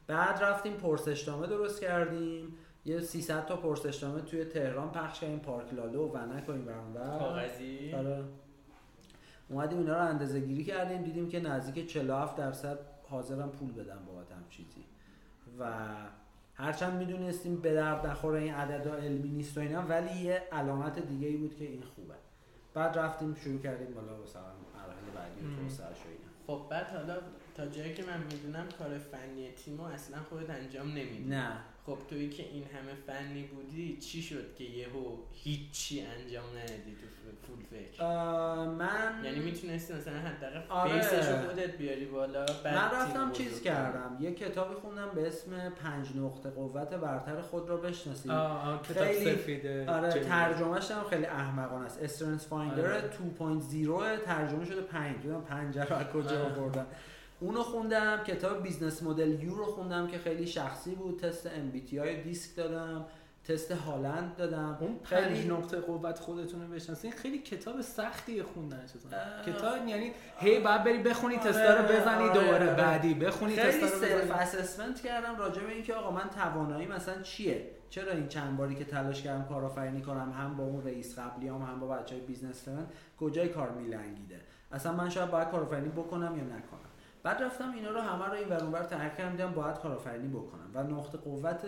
بعد 0.07 0.43
رفتیم 0.43 0.73
پرسشنامه 0.73 1.47
درست 1.47 1.81
کردیم. 1.81 2.55
یه 2.85 2.99
300 2.99 3.45
تا 3.45 3.55
پرسشنامه 3.55 4.21
توی 4.21 4.45
تهران 4.45 4.91
پخش 4.91 5.19
کردیم 5.19 5.39
پارک 5.39 5.73
لاله 5.73 5.97
و 5.97 6.11
ونک 6.11 6.49
و 6.49 6.51
این 6.51 6.65
ور 6.65 6.83
اونور 6.83 7.19
کاغذی؟ 7.19 7.93
آره. 7.93 8.23
اومدیم 9.49 9.77
اینا 9.77 9.93
رو 9.93 10.09
اندازه 10.09 10.39
گیری 10.39 10.63
کردیم 10.63 11.01
دیدیم 11.01 11.29
که 11.29 11.39
نزدیک 11.39 11.87
47 11.87 12.35
درصد 12.35 12.79
حاضرم 13.09 13.49
پول 13.49 13.71
بدم 13.71 13.99
بابت 14.07 14.31
هم 14.31 14.43
چیزی. 14.49 14.85
و 15.59 15.65
هرچند 16.53 16.93
می‌دونستیم 16.93 17.55
به 17.55 17.73
درد 17.73 18.07
نخوره 18.07 18.39
این 18.39 18.53
عددا 18.53 18.95
علمی 18.95 19.29
نیست 19.29 19.57
و 19.57 19.61
اینا 19.61 19.81
ولی 19.81 20.19
یه 20.19 20.41
علامت 20.51 20.99
دیگه 20.99 21.27
ای 21.27 21.37
بود 21.37 21.55
که 21.55 21.65
این 21.65 21.83
خوبه 21.83 22.15
بعد 22.73 22.97
رفتیم 22.97 23.35
شروع 23.35 23.61
کردیم 23.61 23.93
بالا 23.93 24.23
مثلا 24.23 24.41
مراحل 24.75 25.09
بعدی 25.15 25.41
مم. 25.41 25.53
و 25.53 25.61
توسعه‌اش 25.61 25.97
و 25.97 26.09
اینا 26.09 26.29
خب 26.47 26.69
بعد 26.69 26.87
حالا 26.87 27.17
تا 27.59 27.65
جایی 27.65 27.93
که 27.93 28.03
من 28.03 28.17
می‌دونم 28.31 28.65
کار 28.79 28.97
فنی 28.97 29.51
تیمو 29.51 29.83
اصلا 29.83 30.17
خودت 30.29 30.49
انجام 30.49 30.87
نمیدی 30.87 31.29
نه 31.29 31.51
خب 31.85 31.97
تویی 32.09 32.29
که 32.29 32.43
این 32.43 32.63
همه 32.63 32.93
فنی 33.07 33.43
بودی 33.43 33.97
چی 33.97 34.21
شد 34.21 34.55
که 34.55 34.63
یهو 34.63 35.17
هیچی 35.33 36.01
انجام 36.01 36.43
ندی 36.57 36.95
تو 36.95 37.07
فول 37.47 37.65
فکر 37.71 38.03
اه، 38.03 38.69
من 38.69 39.21
یعنی 39.23 39.39
می‌تونستی 39.39 39.93
مثلا 39.93 40.13
حداقل 40.13 40.61
آره. 40.69 41.01
خودت 41.47 41.77
بیاری 41.77 42.05
بالا 42.05 42.45
من 42.65 42.73
رفتم 42.73 43.31
چیز. 43.31 43.61
کردم 43.61 44.17
یه 44.19 44.33
کتابی 44.33 44.73
خوندم 44.75 45.09
به 45.15 45.27
اسم 45.27 45.69
پنج 45.69 46.07
نقطه 46.17 46.49
قوت 46.49 46.89
برتر 46.89 47.41
خود 47.41 47.69
را 47.69 47.77
بشناسید 47.77 48.31
آه 48.31 48.69
آه 48.69 48.81
کتاب 48.81 49.07
خیلی- 49.07 49.35
مفیده 49.35 49.89
آره. 49.91 50.09
ترجمهش 50.09 50.91
هم 50.91 51.03
خیلی 51.03 51.25
احمقانه 51.25 51.85
است 51.85 52.03
StrengthsFinder 52.03 52.93
آره. 52.93 53.01
2.0 54.19 54.25
ترجمه 54.25 54.65
شده 54.65 54.81
5 54.81 55.21
دیدم 55.21 55.41
5 55.41 55.77
رو 55.79 55.95
از 55.95 56.07
کجا 56.07 56.45
آره. 56.45 56.55
آوردن 56.55 56.85
اونو 57.39 57.63
خوندم 57.63 58.23
کتاب 58.23 58.63
Business 58.63 59.03
Model 59.03 59.43
You 59.43 59.55
رو 59.55 59.65
خوندم 59.65 60.07
که 60.07 60.17
خیلی 60.17 60.47
شخصی 60.47 60.95
بود 60.95 61.19
تست 61.19 61.47
MBTI 61.47 61.81
دادم 61.81 61.97
DISC 61.97 62.55
دادم 62.55 63.05
تست 63.43 63.71
هالند 63.71 64.35
دادم. 64.35 64.77
اون 64.81 64.99
خیلی- 65.03 65.47
نقطه 65.47 65.79
قوت 65.79 66.19
خودتون 66.19 66.61
رو 66.61 66.67
بشناسین. 66.67 67.11
خیلی 67.11 67.39
کتاب 67.39 67.81
سختیه 67.81 68.43
خوندنش. 68.43 68.89
کتاب 69.45 69.87
یعنی 69.87 70.11
هی 70.39 70.59
بعد 70.59 70.83
بری 70.83 70.97
بخونی 70.97 71.37
تستا 71.37 71.73
رو 71.73 71.85
آره، 71.85 71.99
بزنی 71.99 72.23
آره، 72.23 72.33
دوباره 72.33 72.65
آره. 72.65 72.73
بعدی 72.75 73.13
بخونی 73.13 73.55
تستا 73.55 73.85
رو 73.85 73.91
self 74.05 74.31
assessment 74.31 75.01
کردم 75.01 75.35
راجع 75.37 75.61
به 75.63 75.71
اینکه 75.71 75.93
آقا 75.93 76.11
من 76.11 76.29
توانایی 76.29 76.87
مثلا 76.87 77.21
چیه؟ 77.21 77.69
چرا 77.89 78.11
این 78.11 78.27
چند 78.27 78.57
باری 78.57 78.75
که 78.75 78.85
تلاش 78.85 79.21
کردم 79.21 79.45
کارآفرینی 79.45 80.01
کنم؟ 80.01 80.31
هم 80.37 80.57
با 80.57 80.63
اون 80.63 80.83
رئیس 80.83 81.19
قبلیام 81.19 81.61
هم 81.61 81.79
با 81.79 81.87
بچه 81.87 82.15
های 82.15 82.23
business 82.25 82.65
کجای 83.19 83.49
کار 83.49 83.71
میلنگیده؟ 83.71 84.41
اصلا 84.71 84.93
من 84.93 85.09
شاید 85.09 85.31
باید 85.31 85.49
کارآفرینی 85.49 85.89
بکنم 85.89 86.37
یا 86.37 86.43
نکنم؟ 86.43 86.88
بعد 87.23 87.43
رفتم 87.43 87.71
اینا 87.71 87.91
رو 87.91 88.01
همه 88.01 88.25
رو 88.25 88.33
این 88.33 88.49
ور 88.49 88.63
اونور 88.63 88.83
تحقیق 88.83 89.15
کردم 89.15 89.31
دیدم 89.31 89.51
باید 89.51 89.75
کارآفرینی 89.79 90.27
بکنم. 90.27 90.71
و 90.73 90.83
نقطه 90.83 91.17
قوت 91.17 91.65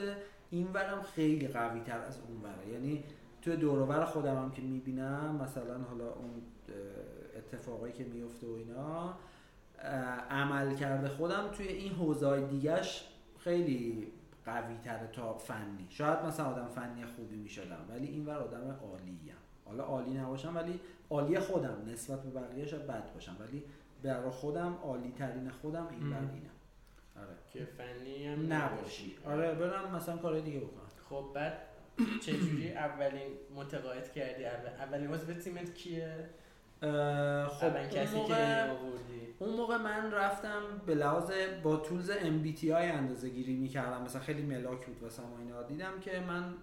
این 0.49 0.67
ورم 0.73 1.01
خیلی 1.01 1.47
قوی 1.47 1.79
تر 1.79 1.99
از 1.99 2.19
اون 2.27 2.41
وره. 2.41 2.73
یعنی 2.73 3.03
توی 3.41 3.55
دور 3.55 3.79
و 3.79 3.85
بر 3.85 4.05
خودم 4.05 4.35
هم 4.35 4.51
که 4.51 4.61
می‌بینم 4.61 5.39
مثلا 5.43 5.77
حالا 5.77 6.13
اون 6.13 6.41
اتفاقایی 7.37 7.93
که 7.93 8.03
میفته 8.03 8.47
و 8.47 8.53
اینا 8.53 9.13
عمل 10.29 10.75
کرده 10.75 11.09
خودم 11.09 11.47
توی 11.47 11.67
این 11.67 11.91
حوزه 11.91 12.47
دیگهش 12.47 13.07
خیلی 13.39 14.07
قوی 14.45 14.77
تره 14.83 15.07
تا 15.07 15.33
فنی. 15.33 15.87
شاید 15.89 16.19
مثلا 16.25 16.45
آدم 16.45 16.67
فنی 16.67 17.05
خوبی 17.05 17.35
می‌شدم 17.35 17.85
ولی 17.89 18.07
این 18.07 18.25
ور 18.25 18.37
آدم 18.37 18.79
عالیم. 18.83 19.35
حالا 19.65 19.83
عالی 19.83 20.13
نباشم 20.13 20.55
ولی 20.55 20.79
عالی 21.09 21.39
خودم 21.39 21.77
نسبت 21.87 22.23
به 22.23 22.39
بقیه 22.39 22.65
شاید 22.65 22.87
بد 22.87 23.13
باشم. 23.13 23.35
ولی 23.39 23.63
برای 24.03 24.29
خودم 24.29 24.77
عالی 24.83 25.13
ترین 25.17 25.49
خودم 25.49 25.87
این 25.87 26.03
ام. 26.03 26.13
اینم 26.13 26.49
آره. 27.17 27.35
که 27.53 27.65
فنی 27.65 28.27
هم 28.27 28.53
نباشی. 28.53 29.15
آره 29.25 29.53
برم 29.53 29.95
مثلا 29.95 30.17
کارهای 30.17 30.41
دیگه 30.41 30.59
بکنم. 30.59 30.81
خب 31.09 31.25
بعد 31.35 31.53
چجوری 32.21 32.71
اولین 32.71 33.27
متقاعد 33.55 34.11
کردی؟ 34.11 34.45
اول 34.45 34.69
اولین 34.69 35.13
عضو 35.13 35.33
تیمت 35.33 35.73
کیه؟ 35.73 36.29
خب 36.81 36.87
اون 37.65 37.87
کسی 37.91 38.11
که 38.11 38.17
موقع 38.17 38.69
آوردی؟ 38.69 39.35
اون 39.39 39.55
موقع 39.55 39.77
من 39.77 40.11
رفتم 40.11 40.61
به 40.85 40.95
لحاظ 40.95 41.31
با 41.63 41.77
تولز 41.77 42.11
MBTI 42.11 42.71
اندازه 42.71 43.29
گیری 43.29 43.55
می‌کردم. 43.55 44.01
مثلا 44.03 44.21
خیلی 44.21 44.41
ملاک 44.41 44.85
بود 44.85 45.03
واسه 45.03 45.21
ما 45.21 45.37
اینا. 45.39 45.63
دیدم 45.63 45.99
که 46.01 46.19
من 46.19 46.53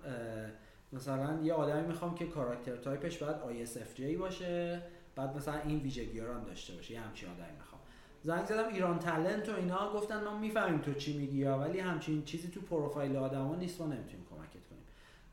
مثلا 0.93 1.43
یه 1.43 1.53
آدمی 1.53 1.87
می‌خوام 1.87 2.15
که 2.15 2.27
کاراکتر 2.27 2.77
تایپش 2.77 3.23
باید 3.23 3.67
ISFJ 3.67 4.19
باشه. 4.19 4.83
بعد 5.19 5.37
مثلا 5.37 5.61
این 5.61 5.79
ویژگی 5.79 6.21
رو 6.21 6.35
هم 6.35 6.45
داشته 6.45 6.75
باشه 6.75 6.95
یه 6.95 7.01
همچین 7.01 7.29
آدمی 7.29 7.57
می‌خوام. 7.59 7.81
زنگ 8.23 8.47
زدم 8.47 8.69
ایران 8.69 8.99
تلنت 8.99 9.49
و 9.49 9.57
اینا 9.57 9.93
گفتن 9.93 10.25
ما 10.25 10.39
می‌فهمیم 10.39 10.79
تو 10.79 10.95
چی 10.95 11.19
میگی 11.19 11.45
ها، 11.45 11.59
ولی 11.59 11.79
همچین 11.81 12.25
چیزی 12.25 12.49
تو 12.49 12.61
پروفایل 12.61 13.17
آدما 13.17 13.55
نیست 13.55 13.81
ما 13.81 13.87
نمی‌تونیم 13.87 14.27
کمکت 14.31 14.65
کنیم. 14.71 14.83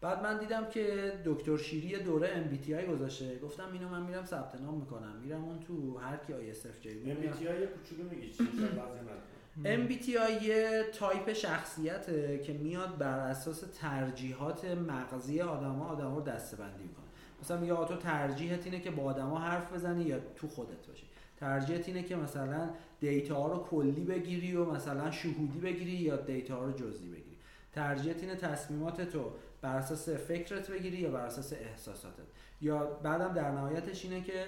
بعد 0.01 0.24
من 0.24 0.39
دیدم 0.39 0.70
که 0.70 1.13
دکتر 1.25 1.58
شیری 1.58 2.04
دوره 2.04 2.44
MBTI 2.44 2.89
گذاشته. 2.89 3.39
گفتم 3.39 3.72
اینو 3.74 3.89
من 3.89 4.01
میرم 4.01 4.25
ثبت 4.25 4.62
نام 4.62 4.74
می‌کنم. 4.74 5.15
میرم 5.24 5.44
اون 5.44 5.60
تو 5.60 5.98
هر 5.98 6.18
کی 6.18 6.34
ISFJ 6.34 6.88
بود 6.88 7.04
میرم. 7.04 7.34
MBTI 7.34 7.42
یه 7.42 7.68
کوچولو 7.68 8.10
میگی 8.10 8.30
چی؟ 8.30 8.38
شاید 8.38 8.75
بعضی 8.75 9.00
ندونن. 9.00 9.88
MBTI 9.88 10.44
یه 10.44 10.84
تایپ 10.94 11.34
شخصیته 11.34 12.39
که 12.39 12.54
میاد 12.54 12.98
بر 12.98 13.20
اساس 13.20 13.63
ترجیحات 13.82 14.65
مغزی 14.65 15.42
آدما 15.42 15.86
آدما 15.86 16.15
رو 16.15 16.22
دسته‌بندی 16.22 16.84
می‌کنه. 16.84 17.04
مثلا 17.42 17.65
یا 17.65 17.86
تو 17.86 17.96
ترجیحت 17.96 18.65
اینه 18.65 18.80
که 18.80 18.92
با 18.92 19.04
آدما 19.04 19.39
حرف 19.39 19.74
بزنی 19.74 20.04
یا 20.04 20.20
تو 20.36 20.48
خودت 20.48 20.88
باشی. 20.88 21.04
ترجیحت 21.38 21.88
اینه 21.88 22.04
که 22.04 22.15
مثلا 22.15 22.70
data 23.00 23.36
ها 23.36 23.51
رو 23.51 23.63
کلی 23.63 24.04
بگیری 24.04 24.56
و 24.56 24.65
مثلا 24.65 25.12
شهودی 25.12 25.60
بگیری 25.60 25.92
یا 25.92 26.15
data 26.15 26.55
ها 26.56 26.65
رو 26.65 26.72
جزئی 26.72 27.08
بگیری. 27.08 27.38
ترجیحت 27.74 28.24
اینه 28.24 28.36
تصمیمات 28.36 29.01
تو 29.01 29.32
بر 29.62 29.77
اساس 29.77 30.10
فکرت 30.10 30.72
بگیری 30.72 30.98
یا 30.98 31.12
بر 31.12 31.25
اساس 31.25 31.54
احساساتت. 31.54 32.25
یا 32.62 32.86
بعدم 32.86 33.34
در 33.34 33.51
نهایتش 33.51 34.06
اینه 34.06 34.22
که 34.22 34.46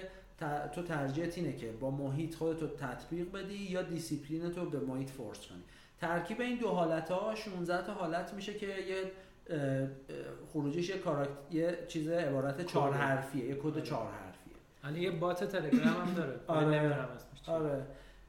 تو 0.74 0.82
ترجیحت 0.82 1.38
اینه 1.38 1.56
که 1.56 1.72
با 1.72 1.90
محیط 1.90 2.34
خودتو 2.34 2.66
تطبیق 2.66 3.32
بدی 3.32 3.54
یا 3.54 3.82
دیسیپلین 3.82 4.50
تو 4.50 4.70
به 4.70 4.80
محیط 4.80 5.10
force 5.10 5.46
کنی. 5.46 5.62
ترکیب 6.00 6.40
این 6.40 6.58
دو 6.58 6.68
حالت 6.68 7.10
ها 7.10 7.34
16 7.34 7.86
تا 7.86 7.94
حالت 7.94 8.34
میشه 8.34 8.54
که 8.54 8.66
یه 8.66 9.12
خروجیش 10.52 10.88
یه 10.88 10.98
کاراکت 10.98 11.30
یه 11.50 11.78
چیز 11.88 12.08
عبارت 12.08 12.66
چهار. 12.66 12.92
حرفیه 12.92 13.44
یه 13.44 13.54
کد 13.54 13.66
آره. 13.66 13.82
چهار 13.82 14.12
حرفیه. 14.12 14.54
الان 14.84 14.96
یه 14.96 15.10
bot 15.10 15.44
تلگرام 15.44 15.96
هم 15.96 16.14
داره. 16.14 16.40
آره. 16.46 16.80
آره. 16.80 17.06
آره. 17.46 17.86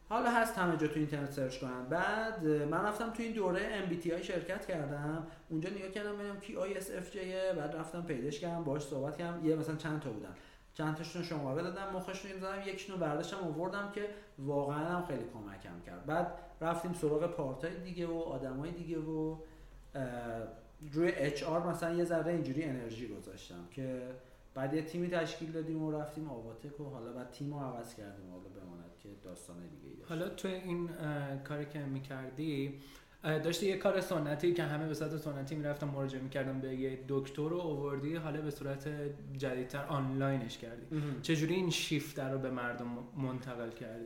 حالا 0.09 0.31
هست 0.31 0.57
همه 0.57 0.77
جا 0.77 0.87
تو 0.87 0.99
اینترنت 0.99 1.31
سرچ 1.31 1.59
کنن. 1.59 1.85
بعد 1.89 2.45
من 2.45 2.85
رفتم 2.85 3.09
تو 3.09 3.23
این 3.23 3.33
دوره 3.33 3.59
MBTI 3.87 4.21
شرکت 4.21 4.65
کردم. 4.65 5.27
اونجا 5.49 5.69
نگاه 5.69 5.89
کردم 5.89 6.17
ببینم 6.17 6.39
کی 6.39 6.55
ISFJ 6.55 7.17
بعد 7.57 7.75
رفتم 7.75 8.01
پیداش 8.01 8.39
کردم 8.39 8.63
باهاش 8.63 8.81
صحبت 8.81 9.17
کردم. 9.17 9.45
یه 9.45 9.55
مثلا 9.55 9.75
چند 9.75 10.01
تا 10.01 10.09
بودن. 10.09 10.35
چند 10.73 10.95
تاشون 10.95 11.23
شماره 11.23 11.63
دادم 11.63 11.95
مخشون 11.95 12.31
زدم. 12.39 12.67
یکشونو 12.67 12.97
برداشتم 12.99 13.37
آوردم 13.37 13.91
که 13.95 14.09
واقعا 14.39 14.85
هم 14.85 15.05
خیلی 15.05 15.23
کمکم 15.33 15.81
کرد. 15.85 16.05
بعد 16.05 16.27
رفتیم 16.61 16.93
سراغ 16.93 17.25
پارتای 17.25 17.75
دیگه 17.75 18.07
و 18.07 18.19
آدمای 18.19 18.71
دیگه 18.71 18.97
و 18.99 19.35
روی 20.93 21.11
اچ 21.11 21.43
آر 21.43 21.67
مثلا 21.67 21.93
یه 21.93 22.03
ذره 22.03 22.31
اینجوری 22.31 22.63
انرژی 22.63 23.07
گذاشتم 23.07 23.67
که 23.71 24.01
بعد 24.53 24.73
یه 24.73 24.81
تیمی 24.81 25.09
تشکیل 25.09 25.51
دادیم 25.51 25.83
و 25.83 25.91
رفتیم 25.91 26.29
آواتک 26.29 26.79
و 26.79 26.83
حالا 26.83 27.13
بعد 27.13 27.31
تیم 27.31 27.53
رو 27.53 27.59
عوض 27.59 27.95
کردیم 27.95 28.29
حالا 28.31 28.49
بماند 28.49 28.91
که 29.03 29.09
داستان 29.23 29.55
دیگه 29.55 29.87
ای 29.87 29.95
داشت. 29.95 30.11
حالا 30.11 30.29
تو 30.29 30.47
این 30.47 30.89
کاری 31.43 31.65
که 31.65 31.79
می‌کردی 31.79 32.73
داشتی 33.23 33.65
یه 33.65 33.77
کار 33.77 34.01
سنتی 34.01 34.53
که 34.53 34.63
همه 34.63 34.87
به 34.87 34.93
صورت 34.93 35.17
سنتی 35.17 35.55
می‌رفتن 35.55 35.87
مراجعه 35.87 36.21
می‌کردن 36.21 36.61
به 36.61 36.75
یه 36.75 36.99
دکتر 37.07 37.49
رو 37.49 37.59
آوردی 37.59 38.15
حالا 38.15 38.41
به 38.41 38.51
صورت 38.51 38.89
جدیدتر 39.37 39.85
آنلاینش 39.85 40.57
کردی. 40.57 41.01
چجوری 41.21 41.53
این 41.55 41.69
شیفت 41.69 42.19
رو 42.19 42.39
به 42.39 42.51
مردم 42.51 42.87
منتقل 43.17 43.69
کردی؟ 43.69 44.05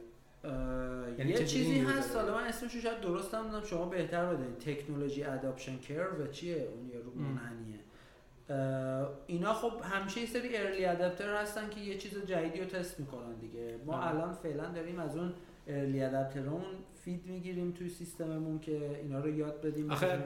یعنی 1.18 1.32
یه 1.32 1.46
چیزی 1.46 1.80
هست 1.80 2.16
رو 2.16 2.22
حالا 2.22 2.36
من 2.36 2.44
اسمشو 2.44 2.80
شاید 2.80 3.02
درست 3.02 3.34
هم 3.34 3.48
بدونم 3.48 3.64
شما 3.64 3.86
بهتر 3.86 4.26
بدونید 4.26 4.58
تکنولوژی 4.58 5.24
اداپشن 5.24 5.78
کرو 5.78 6.28
چیه؟ 6.28 6.70
اون 6.76 6.90
یارو 6.90 7.12
ام. 7.12 7.22
منحنیه 7.22 7.80
اینا 9.28 9.54
خب 9.54 9.72
همیشه 9.84 10.20
یه 10.22 10.28
سری 10.28 10.58
ارلی 10.58 10.86
ادپتر 10.86 11.42
هستن 11.42 11.70
که 11.70 11.80
یه 11.80 11.98
چیز 11.98 12.26
جدیدی 12.26 12.60
رو 12.60 12.66
تست 12.66 13.00
می‌کنن 13.00 13.34
دیگه. 13.34 13.78
ما 13.86 13.94
آه. 13.94 14.08
الان 14.08 14.34
فعلا 14.34 14.72
داریم 14.72 15.00
از 15.00 15.18
اون 15.18 15.34
early 15.68 16.04
adopter 16.04 16.50
ون 16.50 16.64
feed 17.04 17.26
می‌گیریم 17.26 17.72
توی 17.72 17.90
سیستممون 17.90 18.60
که 18.60 19.00
اینا 19.02 19.20
رو 19.20 19.30
یاد 19.30 19.62
بدیم. 19.62 19.92
آخه 19.92 20.24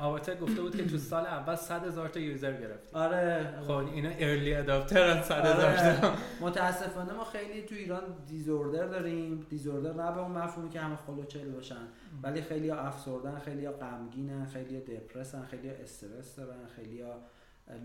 آواتر 0.00 0.34
گفته 0.34 0.60
بود 0.62 0.76
که 0.76 0.86
تو 0.86 0.98
سال 0.98 1.26
اول 1.26 1.56
100 1.56 1.86
هزار 1.86 2.08
تا 2.08 2.20
user 2.20 2.52
گرفتی. 2.52 2.96
آره. 2.96 3.54
خب 3.66 3.70
اینا 3.70 4.10
early 4.18 4.54
adopter 4.54 5.22
100 5.22 5.46
هزار 5.46 5.64
آره. 5.64 6.00
تا. 6.00 6.12
متاسفانه 6.40 7.12
ما 7.12 7.24
خیلی 7.24 7.62
تو 7.62 7.74
ایران 7.74 8.02
disorder 8.26 8.86
داریم. 8.86 9.46
disorder 9.50 9.92
نه 9.92 10.12
به 10.12 10.20
اون 10.20 10.30
مفهومی 10.30 10.70
که 10.70 10.80
همه 10.80 10.96
خلوچل 10.96 11.48
باشن 11.50 11.88
ولی 12.22 12.42
خیلی 12.42 12.68
ها 12.68 12.76
افسردن 12.80 13.38
خیلی 13.38 13.66
ها 13.66 13.72
غمگینن 13.72 14.46
خیلی 14.46 14.76
ها 14.76 14.82
depress 14.82 15.38
ن 15.38 15.46
خیلی 15.46 15.68
ها 15.68 15.74
استرس 15.74 16.36
دارن 16.36 16.66
خیلی 16.76 17.00
ها 17.00 17.14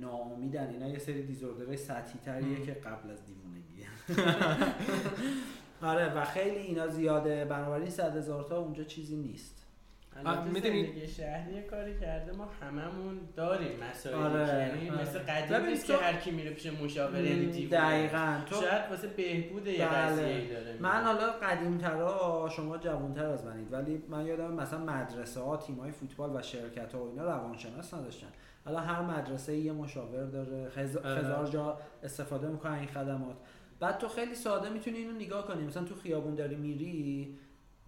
ناامیدن. 0.01 0.69
اینا 0.69 0.87
یه 0.87 0.99
سری 0.99 1.23
disorder 1.23 1.67
های 1.67 1.77
سطحی 1.77 2.19
تریه. 2.25 2.65
که 2.65 2.73
قبل 2.73 3.11
از 3.11 3.19
دیوونگی. 3.25 3.85
آره 5.81 6.13
و 6.13 6.25
خیلی 6.25 6.57
اینا 6.57 6.87
زیاده. 6.87 7.45
بنابراین 7.45 7.89
صد 7.89 8.17
هزار 8.17 8.43
تا 8.43 8.57
اونجا 8.57 8.83
چیزی 8.83 9.15
نیست. 9.15 9.64
می‌دونی- 10.53 11.07
شهری 11.07 11.61
کاری 11.61 11.99
کرده 11.99 12.31
ما 12.31 12.45
هممون 12.61 13.19
داریم 13.35 13.79
مسائلی 13.91 14.17
آره، 14.19 14.47
یعنی 14.47 14.89
آره. 14.89 15.01
مثل 15.01 15.19
قدیم 15.19 15.65
نیست 15.69 15.85
که 15.85 15.93
هر 15.97 16.13
کی 16.13 16.31
میره 16.31 16.51
پیش 16.51 16.65
مشاور 16.65 17.23
یعنی 17.23 17.45
دیوونه. 17.45 17.77
دقیقا. 17.81 18.37
تو 18.45 18.55
شاید 18.55 18.89
واسه 18.89 19.07
بهبود 19.07 19.67
یه 19.67 19.77
بله. 19.87 19.97
قضیه 19.97 20.53
داره 20.53 20.77
من 20.79 21.03
حالا 21.03 21.31
قدیمترا 21.31 22.49
شما 22.55 22.77
جوانتر 22.77 23.25
از 23.25 23.45
منید 23.45 23.73
ولی 23.73 24.03
من 24.09 24.25
یادم 24.25 24.53
مثلا 24.53 24.79
مدرسه 24.79 25.39
ها 25.41 25.57
تیم 25.57 25.75
های 25.75 25.91
فوتبال 25.91 26.35
و 26.35 26.41
شرکت 26.41 26.93
ها 26.93 27.03
و 27.05 27.09
اینا 27.09 27.23
روانشناس 27.23 27.93
نداشتن. 27.93 28.27
حالا 28.65 28.79
هر 28.79 29.01
مدرسه 29.01 29.55
یه 29.55 29.71
مشاور 29.71 30.23
داره 30.25 30.71
آره. 31.03 31.17
هزار 31.19 31.47
جا 31.47 31.77
استفاده 32.03 32.47
می‌کنن 32.47 32.73
این 32.73 32.87
خدمات. 32.87 33.35
بعد 33.79 33.97
تو 33.97 34.07
خیلی 34.07 34.35
ساده 34.35 34.69
می‌تونی 34.69 34.97
اینو 34.97 35.11
نگاه 35.11 35.47
کنی. 35.47 35.63
مثلا 35.65 35.83
تو 35.83 35.95
خیابون 35.95 36.35
داری 36.35 36.55
میری 36.55 37.37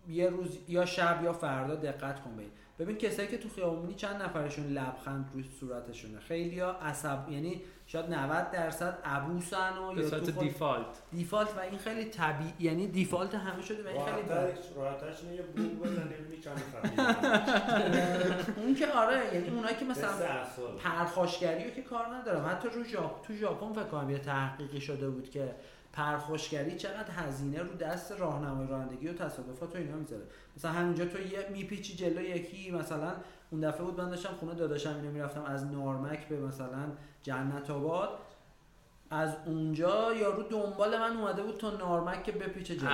یه 0.10 0.30
روز 0.30 0.58
یا 0.68 0.86
شب 0.86 1.20
یا 1.24 1.34
فردا 1.34 1.76
دقت 1.76 2.20
کن 2.24 2.34
ببین. 2.36 2.50
ببین 2.80 2.98
کسایی 2.98 3.28
که 3.28 3.38
تو 3.38 3.50
خیابون 3.50 3.76
می‌بینی 3.80 3.96
چند 3.96 4.22
نفرشون 4.22 4.66
لبخند 4.68 5.30
روی 5.34 5.44
صورتشونه. 5.60 6.20
خیلی 6.20 6.60
ها 6.60 6.72
عصب 6.72 7.30
یعنی 7.30 7.62
شاید 7.88 8.14
90 8.14 8.52
درصد 8.52 8.98
عبوسن 9.06 9.78
و 9.78 9.98
یا 9.98 10.10
صورت 10.10 10.24
تو 10.24 10.32
دیفالت. 10.32 10.86
دیفالت 11.12 11.58
و 11.58 11.60
این 11.60 11.78
خیلی 11.78 12.06
طبیعی 12.06 12.54
یعنی 12.60 12.88
دیفالت 12.88 13.36
همه 13.36 13.62
شده 13.62 13.84
و 13.84 13.88
این 13.88 14.06
خیلی. 14.06 14.28
راحتش 14.76 15.24
اینه 15.24 15.36
یه 15.36 15.42
بوق 15.42 15.88
خفیف 15.88 16.38
اون 18.58 18.76
که 18.76 18.88
آره 18.88 19.34
یعنی 19.34 19.50
اونایی 19.50 19.76
که 19.76 19.86
مثلا. 19.86 20.12
پرخاشگری 20.84 21.72
که 21.72 21.82
کار 21.82 22.06
ندارم. 22.16 22.46
حتی 22.50 22.70
رو 22.70 22.84
ژاپ 22.84 23.28
تو 23.28 23.34
ژاپن 23.34 23.74
فکر 23.74 23.84
کنم 23.84 24.10
یه 24.10 24.20
تحقیقی 24.20 24.82
شده 24.82 25.10
بود 25.10 25.30
که 25.30 25.56
پرخاشگری 25.98 26.76
چقدر 26.76 27.12
هزینه 27.12 27.60
رو 27.60 27.74
دست 27.74 28.12
راهنمای 28.12 28.68
رانندگی 28.68 29.08
و 29.08 29.14
تصادفات 29.14 29.76
و 29.76 29.78
اینا 29.78 29.96
می‌ذاره. 29.96 30.24
مثلا 30.58 30.72
همینجا 30.72 31.06
تو 31.06 31.20
یه 31.20 31.50
میپیچی 31.52 31.96
جلو 31.96 32.22
یکی 32.22 32.72
مثلا 32.72 33.14
اون 33.52 33.62
دفعه 33.62 33.84
بود 33.84 34.02
من 34.02 34.10
داشتم 34.10 34.34
خونه 34.40 34.54
داداشم 34.54 34.96
اینو 34.96 35.12
می‌رفتم 35.12 35.44
از 35.44 35.66
نارمک 35.66 36.28
به 36.28 36.40
مثلا 36.40 36.92
جنت 37.24 37.70
آباد. 37.70 38.10
از 39.10 39.36
اونجا 39.46 40.14
یارو 40.14 40.44
دنبال 40.44 40.98
من 40.98 41.18
اومده 41.18 41.44
بود 41.44 41.58
تا 41.58 41.72
نارمک 41.72 42.24
که 42.24 42.32
بپیچه 42.32 42.76
جلو. 42.76 42.90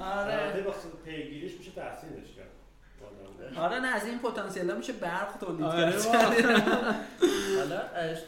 آره. 0.00 0.64
پیگیریش 1.04 1.58
میشه 1.58 1.70
تحسینش 1.70 2.32
کرد. 2.36 2.59
آره 3.58 3.80
نه 3.80 3.88
از 3.88 4.06
این 4.06 4.18
پتانسیل 4.18 4.76
میشه 4.76 4.92
برق 4.92 5.38
تولید 5.40 5.62
آره 5.62 5.92
کرد. 5.92 6.34
حالا 7.58 7.80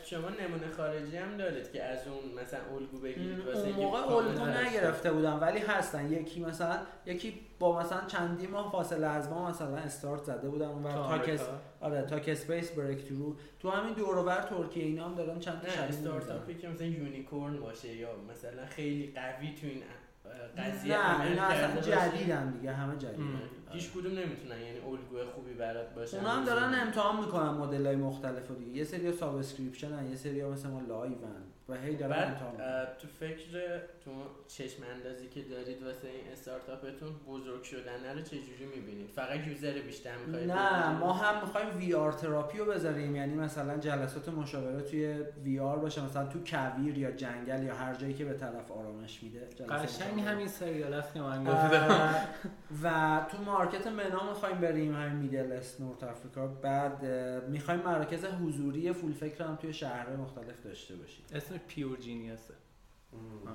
شما 0.04 0.28
نمونه 0.28 0.72
خارجی 0.76 1.16
هم 1.16 1.36
دارید 1.36 1.72
که 1.72 1.82
از 1.84 1.98
اون 2.06 2.42
مثلا 2.42 2.60
الگو 2.76 2.98
بگیرید 2.98 3.46
واسه 3.46 3.58
اون 3.58 3.66
اینکه 3.66 3.82
موقع 3.82 4.14
الگو 4.14 4.46
نگرفته 4.46 5.12
بودم 5.12 5.40
ولی 5.40 5.58
هستن. 5.58 6.12
یکی 6.12 6.40
مثلا 6.40 6.78
یکی 7.06 7.40
با 7.58 7.80
مثلا 7.80 8.00
چندی 8.06 8.46
ماه 8.46 8.72
فاصله 8.72 9.06
از 9.06 9.28
ما 9.28 9.50
مثلا 9.50 9.76
استارت 9.76 10.24
زده 10.24 10.48
بودن 10.48 10.66
اون 10.66 10.82
وقت 10.82 10.94
تا. 10.94 11.18
کس 11.18 11.40
آره 11.80 12.02
تا 12.02 12.16
اسپیس 12.16 12.70
بریک 12.70 13.08
ترو 13.08 13.36
تو 13.60 13.70
همین 13.70 13.94
دور 13.94 14.18
و 14.18 14.24
بر 14.24 14.42
ترکیه 14.42 14.84
اینا 14.84 15.04
هم 15.04 15.14
دارن 15.14 15.38
چند 15.38 15.62
تا 15.62 15.82
استارتاپی 15.82 16.54
که 16.54 16.68
مثلا 16.68 16.86
یونیکورن 16.86 17.60
باشه 17.60 17.96
یا 17.96 18.08
مثلا 18.30 18.66
خیلی 18.66 19.12
قوی 19.14 19.54
تو 19.60 19.66
این 19.66 19.82
قضیه 20.58 21.18
نه 21.18 21.20
اینا 21.20 21.42
اصلا. 21.42 21.80
جدیدن 21.80 22.50
دیگه 22.50 22.72
همه 22.72 22.96
جدیدن. 22.96 23.40
هیچ 23.70 23.90
کدوم 23.92 24.12
نمی‌تونن 24.12 24.60
یعنی 24.60 24.78
الگوی 24.78 25.24
خوبی 25.34 25.54
برات 25.54 25.94
باشه 25.94 26.16
اونا 26.16 26.30
هم 26.30 26.44
دارن 26.44 26.74
امتحان 26.74 27.24
می‌کنن 27.24 27.50
مدل 27.50 27.86
های 27.86 27.96
مختلف 27.96 28.50
دیگه 28.50 28.76
یه 28.76 28.84
سری 28.84 29.12
subscription 29.12 29.92
ان 29.92 30.10
یه 30.10 30.16
سری 30.16 30.44
مثل 30.44 30.68
ما 30.68 30.80
لایون 30.80 31.18
و 31.68 31.74
هی 31.74 31.96
دارن 31.96 32.10
بعد 32.58 32.98
تو 32.98 33.08
فکر 33.08 33.78
تو 34.04 34.10
چشم 34.48 34.82
اندازی 34.94 35.28
که 35.28 35.42
دارید 35.42 35.82
واسه 35.82 36.08
این 36.08 36.32
استارتاپتون 36.32 37.12
بزرگ 37.28 37.62
شدن 37.62 38.16
رو 38.16 38.22
چجوری 38.22 38.64
می‌بینید؟ 38.76 39.10
فقط 39.10 39.46
user 39.46 39.72
بیشتر 39.72 40.16
می‌خواید 40.16 40.50
نه 40.50 40.98
ما 40.98 41.12
هم 41.12 41.44
می‌خوایم 41.44 41.76
VR 41.76 42.12
therapy 42.12 42.58
رو 42.58 42.64
بذاریم 42.64 43.16
یعنی 43.16 43.34
مثلا 43.34 43.78
جلسات 43.78 44.28
مشاوره 44.28 44.82
توی 44.82 45.14
VR 45.44 45.78
باشه 45.78 46.04
مثلا 46.04 46.26
تو 46.26 46.38
کویر 46.46 46.98
یا 46.98 47.10
جنگل 47.10 47.62
یا 47.62 47.74
هر 47.74 47.94
جایی 47.94 48.14
که 48.14 48.24
به 48.24 48.34
طرف 48.34 48.70
آرامش 48.70 49.22
میده 49.22 49.48
جلسه 49.56 49.74
قشنگ. 49.74 50.20
همین 50.20 50.48
سریال 50.48 50.94
است 50.94 51.14
که 51.14 51.20
من 51.20 51.44
گفتم. 51.44 52.14
و 52.82 53.20
تو 53.30 53.42
market 53.42 53.86
MENA 53.86 54.28
می‌خوایم 54.28 54.58
بریم 54.58 54.94
همین 54.94 55.16
Middle 55.16 55.52
East 55.52 55.80
North 55.80 56.04
Africa 56.04 56.46
بعد 56.46 57.04
می‌خوایم 57.48 57.80
مراکز 57.80 58.24
حضوری 58.24 58.92
فول 58.92 59.12
فکر 59.12 59.44
هم 59.44 59.56
توی 59.56 59.72
شهرهای 59.72 60.16
مختلف 60.16 60.62
داشته 60.64 60.94
باشیم. 60.94 61.24
اسم 61.52 61.64
pure 61.68 61.96
genius 61.96 62.40
ه. 62.40 62.54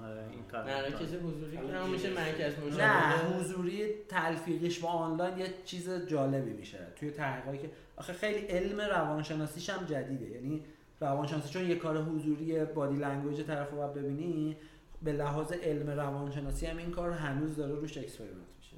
آره 0.03 0.29
این 0.31 0.43
کار 0.51 0.63
مراکز 0.63 1.13
حضوری 1.13 1.57
که 1.57 1.63
میشه؟ 1.91 2.13
مرکز 2.13 2.59
نه 2.59 2.65
مشاوره 2.65 3.39
حضوری 3.39 3.93
تلفیقیش 4.09 4.79
با 4.79 4.89
آنلاین 4.89 5.37
یه 5.37 5.53
چیز 5.65 5.89
جالبی 5.89 6.53
میشه. 6.53 6.87
توی 6.95 7.11
تحقیقاتی 7.11 7.57
که 7.57 7.69
آخه 7.95 8.13
خیلی 8.13 8.47
علم 8.47 8.81
روانشناسیش 8.81 9.69
هم 9.69 9.85
جدیده. 9.85 10.25
یعنی 10.25 10.63
روانشناسی 11.01 11.49
چون 11.49 11.69
یه 11.69 11.75
کار 11.75 11.97
حضوری 11.97 12.65
body 12.65 12.95
language 12.95 13.41
طرف 13.41 13.71
رو 13.71 13.87
ببینی 13.87 14.57
به 15.01 15.11
لحاظ 15.11 15.51
علم 15.51 15.89
روانشناسی 15.89 16.65
هم 16.65 16.77
این 16.77 16.91
کار 16.91 17.11
هنوز 17.11 17.55
داره 17.55 17.75
روش 17.75 17.97
experiment 17.97 18.47
میشه. 18.57 18.77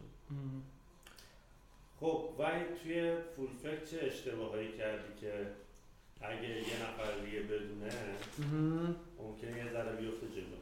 خب 2.00 2.30
ولی 2.40 2.64
توی 2.84 3.16
فول 3.36 3.50
چه 3.92 4.00
اشتباهایی 4.02 4.78
کردی 4.78 5.14
که 5.22 5.48
اگه 6.22 6.50
یه 6.50 6.76
نفر 6.84 7.26
دیگه 7.26 7.40
بدونه 7.42 7.90
ممکنه 9.20 9.58
یه 9.58 9.72
ذره 9.74 9.96
بیفته 9.96 10.28
جلو. 10.28 10.60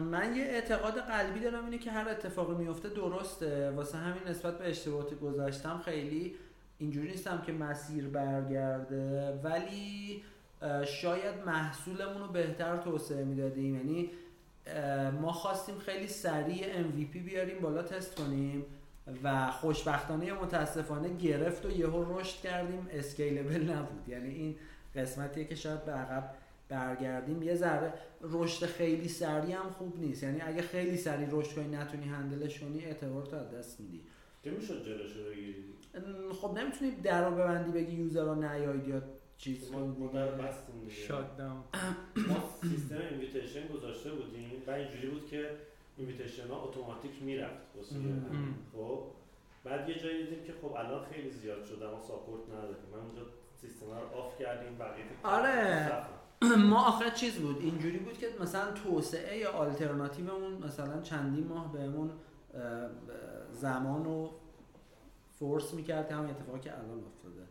من 0.00 0.36
یه 0.36 0.42
اعتقاد 0.42 0.98
قلبی 0.98 1.40
دارم 1.40 1.64
اینه 1.64 1.78
که 1.78 1.90
هر 1.90 2.08
اتفاقی 2.08 2.54
میفته 2.54 2.88
درسته. 2.88 3.70
واسه 3.70 3.98
همین 3.98 4.22
نسبت 4.28 4.58
به 4.58 4.68
اشتباهات 4.68 5.20
گذاشتم 5.20 5.82
خیلی 5.84 6.34
اینجوری 6.78 7.08
نیستم 7.08 7.42
که 7.46 7.52
مسیر 7.52 8.08
برگرده 8.08 9.32
ولی 9.44 10.22
شاید 10.86 11.34
محصولمون 11.46 12.22
رو 12.22 12.28
بهتر 12.28 12.76
توسعه 12.76 13.24
می‌دادیم. 13.24 13.74
یعنی 13.74 14.10
ما 15.20 15.32
خواستیم 15.32 15.78
خیلی 15.78 16.06
سریع 16.06 16.82
MVP 16.82 17.16
بیاریم 17.16 17.60
بالا 17.60 17.82
تست 17.82 18.14
کنیم. 18.14 18.64
و 19.22 19.50
خوشبختانه 19.50 20.26
یا 20.26 20.42
متاسفانه 20.42 21.16
گرفت 21.16 21.66
و 21.66 21.70
یهو 21.70 22.18
رشد 22.18 22.40
کردیم. 22.40 22.88
اسکیلبل 22.90 23.70
نبود. 23.70 24.08
یعنی 24.08 24.34
این 24.34 24.56
قسمتیه 24.96 25.44
که 25.44 25.54
شاید 25.54 25.84
به 25.84 25.92
عقب 25.92 26.34
برگردیم. 26.68 27.42
یه 27.42 27.54
ذره 27.54 27.92
رشد 28.22 28.66
خیلی 28.66 29.08
سریع 29.08 29.56
هم 29.56 29.70
خوب 29.70 30.00
نیست. 30.00 30.22
یعنی 30.22 30.40
اگه 30.40 30.62
خیلی 30.62 30.96
سریع 30.96 31.28
رشد 31.30 31.54
کنی 31.54 31.68
نتونی 31.68 32.04
هندلش 32.04 32.60
کنی 32.60 32.84
اعتبار 32.84 33.26
تو 33.26 33.36
از 33.36 33.50
دست 33.50 33.80
میدی. 33.80 34.00
که 34.42 34.50
می‌شد 34.50 34.84
جلوشو 34.84 35.24
بگیری؟ 35.30 35.64
خب 36.40 36.58
نمی‌تونی 36.58 36.90
در 36.90 37.28
رو 37.28 37.34
ببندی 37.34 37.72
بگی 37.72 37.96
user 37.96 38.24
رو 38.24 38.34
نیاید 38.34 38.88
یا 38.88 39.02
چیز 39.38 39.72
ما 39.72 40.10
در 40.14 40.30
بستیم 40.30 40.80
دیگه. 40.80 40.92
shut 40.92 41.36
down 41.36 41.64
ما 42.28 42.54
سیستم 42.62 42.96
invitation 43.10 43.68
گذاشته 43.68 44.10
بودیم. 44.10 44.62
و 44.66 44.70
اینجوری 44.70 45.06
بود 45.06 45.26
که 45.26 45.50
invitation 45.98 46.48
ها 46.48 46.62
اتوماتیک 46.62 47.22
می‌رفت. 47.22 47.62
خب 48.72 49.02
بعد 49.64 49.88
یه 49.88 49.98
جایی 49.98 50.24
دیدیم 50.24 50.44
که 50.44 50.52
خب 50.62 50.72
الان 50.72 51.04
خیلی 51.04 51.30
زیاد 51.30 51.64
شده 51.64 51.86
ما 51.86 52.00
support 52.00 52.48
نداریم. 52.48 52.88
من 52.92 52.98
اونجا 52.98 53.22
سیستم 53.60 53.86
رو 53.86 54.18
off 54.18 54.38
کردیم 54.38 54.78
بقیه 54.78 55.04
آره. 55.22 55.92
ما 56.58 56.88
آخر 56.88 57.10
چیز 57.10 57.34
بود؟ 57.34 57.58
اینجوری 57.60 57.98
بود 57.98 58.18
که 58.18 58.26
مثلا 58.40 58.72
توسعه 58.72 59.38
یا 59.38 59.52
آلترناتیومون 59.52 60.52
مثلا 60.52 61.00
چندین 61.02 61.46
ماه 61.46 61.72
بهمون 61.72 62.10
زمان 63.52 64.04
رو 64.04 64.30
force 65.38 65.74
می‌کرد 65.74 66.12
همین 66.12 66.30
اتفاقی 66.30 66.60
که 66.60 66.78
الان 66.78 67.04
افتاده. 67.04 67.42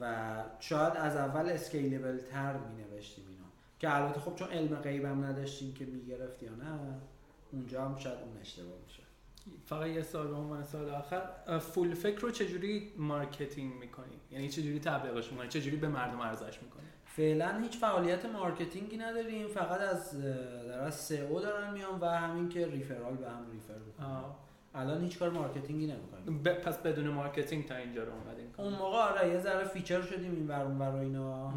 و 0.00 0.44
شاید 0.60 0.96
از 0.96 1.16
اول 1.16 1.48
scalable 1.48 2.18
تر 2.18 2.56
می 2.56 2.82
نوشتیم 2.82 3.24
اینا. 3.28 3.46
که 3.78 3.96
البته 3.96 4.20
خب 4.20 4.34
چون 4.34 4.48
علم 4.48 4.76
غیبم 4.76 5.24
نداشتیم 5.24 5.74
که 5.74 5.84
می‌گرفت 5.84 6.42
یا 6.42 6.50
نه. 6.50 7.00
اونجا 7.52 7.84
هم 7.84 7.96
شاید 7.96 8.18
اون 8.18 8.38
اشتباه 8.40 8.78
میشه 8.84 9.02
فقط 9.66 9.86
یه 9.86 10.02
سوال 10.02 10.26
به 10.26 10.34
عنوان 10.34 10.62
سوال 10.62 10.90
آخر. 10.90 11.58
فول 11.58 11.94
فکر 11.94 12.20
رو 12.20 12.30
چجوری 12.30 12.92
marketing 12.96 13.74
می‌کنی؟ 13.74 14.16
یعنی 14.30 14.48
چجوری 14.48 14.80
تبلیغش 14.80 15.32
می‌کنی؟ 15.32 15.48
چجوری 15.48 15.76
به 15.76 15.88
مردم 15.88 16.20
عرضش 16.20 16.62
می‌کنی؟ 16.62 16.86
فعلا 17.04 17.58
هیچ 17.62 17.78
فعالیت 17.78 18.26
marketing 18.26 18.89
ی 18.89 18.96
نداریم. 18.96 19.48
فقط 19.48 19.80
از 19.80 20.22
در 20.68 20.80
از 20.80 20.94
SEO 20.94 21.40
دارن 21.40 21.72
میان 21.72 22.00
و 22.00 22.04
همین 22.06 22.48
که 22.48 22.66
referral 22.66 23.14
به 23.14 23.30
هم 23.30 23.50
refer 23.50 23.74
الان 24.74 25.00
هیچ 25.00 25.18
کار 25.18 25.30
marketing 25.30 25.80
ی 25.80 25.86
نمی‌کنیم. 25.86 26.42
ب... 26.42 26.52
پس 26.52 26.78
بدون 26.78 27.08
marketing 27.08 27.66
تا 27.66 27.76
اینجا 27.76 28.04
رو 28.04 28.12
اومدیم 28.12 28.54
اون 28.56 28.72
موقع 28.72 28.96
آره 28.96 29.28
یه 29.28 29.38
ذره 29.38 29.64
feature 29.64 30.02
شدیم 30.02 30.34
این 30.34 30.48
ور 30.48 30.62
اون 30.62 30.82
اینا. 30.82 31.52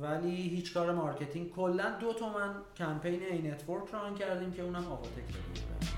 ولی 0.00 0.36
هیچ 0.36 0.74
کار 0.74 0.92
marketing 0.92 1.50
کلا 1.50 1.90
دو 2.00 2.12
تومن 2.12 2.54
کمپین 2.76 3.22
ad 3.22 3.42
network 3.42 3.90
run 3.92 4.14
کردیم 4.14 4.52
که 4.52 4.62
اونم 4.62 4.86
آواتک 4.86 5.93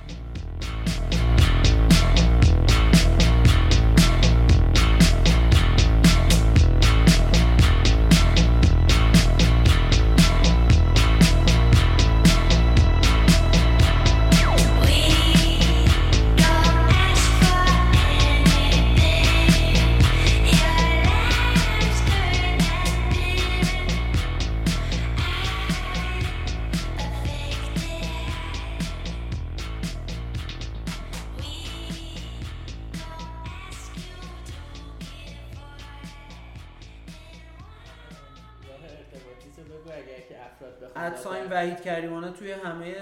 ادساین 40.97 41.47
وحید 41.51 41.81
کریمانه 41.81 42.33
توی 42.33 42.53
همه 42.53 42.95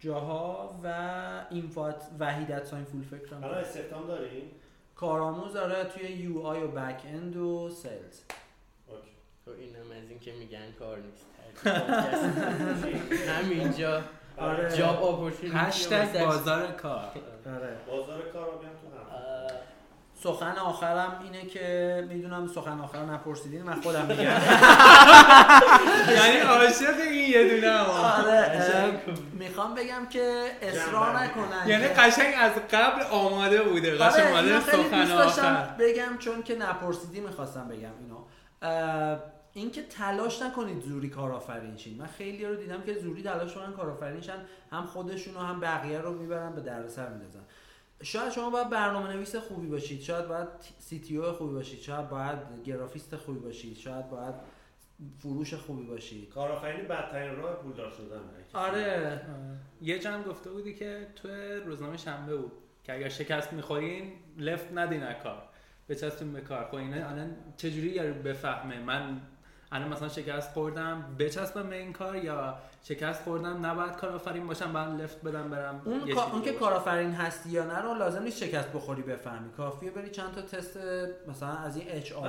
جاها 0.00 0.80
و 0.84 0.94
اینفات 1.50 2.04
وحید 2.18 2.52
ادساین 2.52 2.84
فول 2.84 3.02
فکر 3.02 3.34
هم 3.34 3.44
الان 3.44 3.58
استخدام 3.58 4.06
داریم 4.06 4.50
کارآموز 4.94 5.52
داره 5.52 5.84
توی 5.84 6.08
یو 6.08 6.40
آی 6.40 6.62
و 6.62 6.68
بک 6.68 7.02
اند 7.06 7.36
و 7.36 7.68
سلز 7.68 8.20
اوکی. 8.88 9.10
تو 9.44 9.52
خب 9.52 9.58
اینم 9.58 9.90
از 10.02 10.10
این 10.10 10.18
که 10.18 10.32
میگن 10.32 10.72
کار 10.78 10.98
نیست. 10.98 11.26
همینجا. 13.32 14.02
آره. 14.36 14.76
جاب 14.76 15.02
اپورتونیتی 15.04 15.56
هشتگ 15.56 16.24
بازار 16.24 16.72
کار. 16.72 17.12
آره. 17.46 17.76
بازار 17.86 18.22
کار 18.22 18.44
رو 18.44 18.58
هم 18.58 18.75
سخن 20.26 20.58
آخرم 20.58 21.20
اینه 21.24 21.46
که 21.46 22.06
می‌دونم 22.08 22.48
سخن 22.48 22.80
آخر 22.80 23.04
نپرسیدین 23.04 23.62
من 23.62 23.80
خودم 23.80 24.06
میگم. 24.06 24.22
یعنی 26.16 26.38
عاشق 26.38 27.00
این 27.10 27.30
یه 27.30 27.54
دونه 27.54 27.78
آره 27.78 29.00
می‌خوام 29.32 29.74
بگم 29.74 30.06
که 30.10 30.50
اصرار 30.62 31.18
نکنن 31.18 31.68
یعنی 31.68 31.88
قشنگ 31.88 32.34
از 32.38 32.52
قبل 32.70 33.02
آماده 33.10 33.62
بوده. 33.62 33.94
قشنگ 33.94 34.26
آره، 34.26 34.30
آماده 34.30 34.60
سخن 34.60 35.12
آخر. 35.12 35.66
بگم 35.78 36.18
چون 36.18 36.42
که 36.42 36.54
نپرسیدی 36.54 37.20
می‌خواستم 37.20 37.68
بگم 37.68 37.90
اینو. 38.00 38.18
اینکه 39.52 39.82
تلاش 39.82 40.42
نکنید 40.42 40.82
زوری 40.82 41.10
کارآفرین 41.10 41.76
شین. 41.76 41.98
من 41.98 42.06
خیلی 42.18 42.46
رو 42.46 42.54
دیدم 42.54 42.82
که 42.82 42.94
زوری 42.94 43.22
تلاش 43.22 43.54
کنن 43.54 43.72
کارآفرین 43.72 44.20
شن 44.20 44.38
هم 44.72 44.86
خودشون 44.86 45.34
و 45.34 45.40
هم 45.40 45.60
بقیه 45.60 45.98
رو 45.98 46.12
می‌برن 46.12 46.52
به 46.52 46.60
دردسر 46.60 47.08
میندازن. 47.08 47.40
شاید 48.02 48.32
شما 48.32 48.50
باید 48.50 48.70
برنامه 48.70 49.12
نویس 49.12 49.36
خوبی 49.36 49.66
باشید. 49.66 50.00
شاید 50.00 50.28
باید 50.28 50.48
سی 50.78 51.00
تی 51.00 51.16
او 51.16 51.32
خوبی 51.32 51.54
باشید. 51.54 51.80
شاید 51.80 52.08
باید 52.08 52.38
گرافیست 52.64 53.16
خوبی 53.16 53.38
باشید. 53.38 53.76
شاید 53.76 54.10
باید 54.10 54.34
فروش 55.18 55.54
خوبی 55.54 55.82
باشید. 55.82 56.28
کارآفرینی 56.28 56.82
بدترین 56.82 57.36
راه 57.36 57.54
پولدار 57.54 57.90
شدن. 57.90 58.20
آره. 58.52 59.20
یه 59.82 59.98
جمع 59.98 60.22
گفته 60.22 60.50
بودی 60.50 60.74
که 60.74 61.06
تو 61.16 61.28
روزنامه 61.66 61.96
شنبه 61.96 62.36
بود 62.36 62.52
که 62.84 62.94
اگر 62.94 63.08
شکست 63.08 63.52
می‌خورین 63.52 64.12
لفت 64.36 64.72
ندین 64.74 65.12
کار. 65.12 65.42
بچستون 65.88 66.32
به 66.32 66.40
کار. 66.40 66.64
خب 66.64 66.74
اینا 66.74 67.08
الان 67.08 67.36
چجوری 67.56 67.88
یارو 67.88 68.14
بفهمه؟ 68.14 68.80
من 68.80 69.20
الان 69.72 69.88
مثلا 69.88 70.08
شکست 70.08 70.52
خوردم 70.52 71.16
بچسبم 71.18 71.70
به 71.70 71.76
این 71.76 71.92
کار 71.92 72.16
یا 72.16 72.58
شکست 72.82 73.22
خوردم 73.22 73.66
نباید 73.66 73.96
کارآفرین 73.96 74.46
باشم 74.46 74.72
بعد 74.72 75.00
لفت 75.00 75.22
بدم 75.22 75.50
برم 75.50 75.82
اون, 75.84 76.14
کا... 76.14 76.30
اون 76.32 76.42
که 76.42 76.52
کارآفرین 76.52 77.12
هستی 77.12 77.50
یا 77.50 77.64
نه 77.64 77.78
رو 77.78 77.94
لازم 77.94 78.22
نیست 78.22 78.38
شکست 78.38 78.72
بخوری 78.72 79.02
بفهمی. 79.02 79.50
کافیه 79.56 79.90
بری 79.90 80.10
چند 80.10 80.34
تا 80.34 80.42
تست 80.42 80.78
مثلا 81.28 81.48
از 81.48 81.76
این 81.76 81.86
اچ 81.88 82.12
آر 82.12 82.28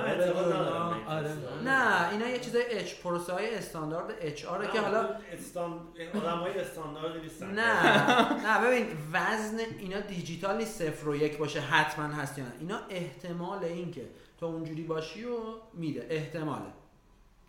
آره. 1.08 1.32
نه 1.64 2.10
اینا 2.10 2.28
یه 2.28 2.38
چیزای 2.38 2.62
اچ 2.70 2.94
پروسه 3.02 3.32
های 3.32 3.54
استاندارد 3.54 4.14
اچ 4.20 4.44
آر 4.44 4.66
که 4.66 4.80
حالا 4.80 5.08
استان 5.32 5.80
آدمای 6.14 6.60
استاندارد 6.60 7.22
نیستن. 7.22 7.50
نه. 7.50 8.42
نه 8.46 8.66
ببین 8.66 8.86
وزن 9.12 9.58
اینا 9.78 10.00
دیجیتال 10.00 10.56
نیست 10.56 10.82
صفر 10.82 11.08
و 11.08 11.16
یک 11.16 11.38
باشه 11.38 11.60
حتما 11.60 12.04
هست 12.04 12.38
یا 12.38 12.44
نه. 12.44 12.52
اینا 12.60 12.78
احتمال 12.90 13.64
این 13.64 13.92
که 13.92 14.08
تو 14.40 14.46
اونجوری 14.46 14.82
باشی 14.82 15.24
و 15.24 15.36
میده. 15.74 16.06
احتماله. 16.10 16.77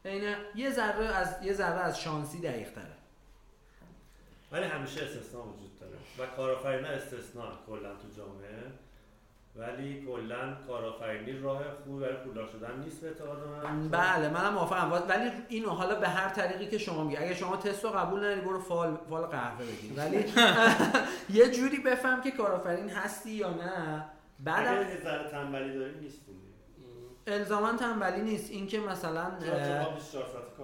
عین 0.06 0.36
یه 0.56 0.72
ذره 0.72 1.06
از 1.06 1.36
یه 1.44 1.54
ذره 1.54 1.80
از 1.80 2.02
شانسی 2.02 2.42
دقیق 2.42 2.72
تره. 2.72 2.86
ولی 4.52 4.66
همیشه 4.66 5.04
استثناء 5.04 5.44
وجود 5.44 5.80
داره. 5.80 5.94
و 6.18 6.36
کارآفرینی 6.36 6.88
استثناء 6.88 7.52
کلا 7.68 7.90
تو 7.90 8.08
جامعه. 8.18 8.72
ولی 9.56 10.06
کلا 10.06 10.56
کارآفرینی 10.68 11.40
راه 11.40 11.64
خوبی 11.84 12.02
برای 12.02 12.16
پولدار 12.16 12.48
شدن 12.48 12.80
نیست 12.80 13.02
به 13.02 13.08
اعتقاد 13.08 13.48
من. 13.48 13.90
بله 13.90 14.30
منم 14.30 14.54
موافقم. 14.54 14.92
ولی 15.10 15.32
اینو 15.50 15.70
حالا 15.70 15.96
به 15.96 16.08
هر 16.08 16.30
طریقی 16.30 16.68
که 16.68 16.78
شما 16.78 17.04
میگی 17.04 17.18
اگه 17.18 17.36
شما 17.36 17.58
تست 17.58 17.84
رو 17.84 17.90
قبول 17.90 18.20
نداری 18.20 18.42
برو 18.42 18.60
فال 18.60 18.98
فال 19.10 19.26
قهوه 19.26 19.66
بگیر. 19.66 19.94
ولی 19.96 20.26
یه 21.40 21.52
جوری 21.52 21.80
بفهم 21.80 22.22
که 22.22 22.32
کارآفرین 22.32 22.90
هستی 22.90 23.32
یا 23.32 23.50
نه. 23.50 24.06
بعد 24.40 24.68
اگه 24.68 25.02
ذره 25.04 25.30
تنبلی 25.30 25.80
داری 25.80 26.00
نیست 26.00 26.20
الزاما 27.28 27.74
تنبلی 27.74 28.22
نیست. 28.22 28.52
اینکه 28.52 28.80
مثلا 28.80 29.32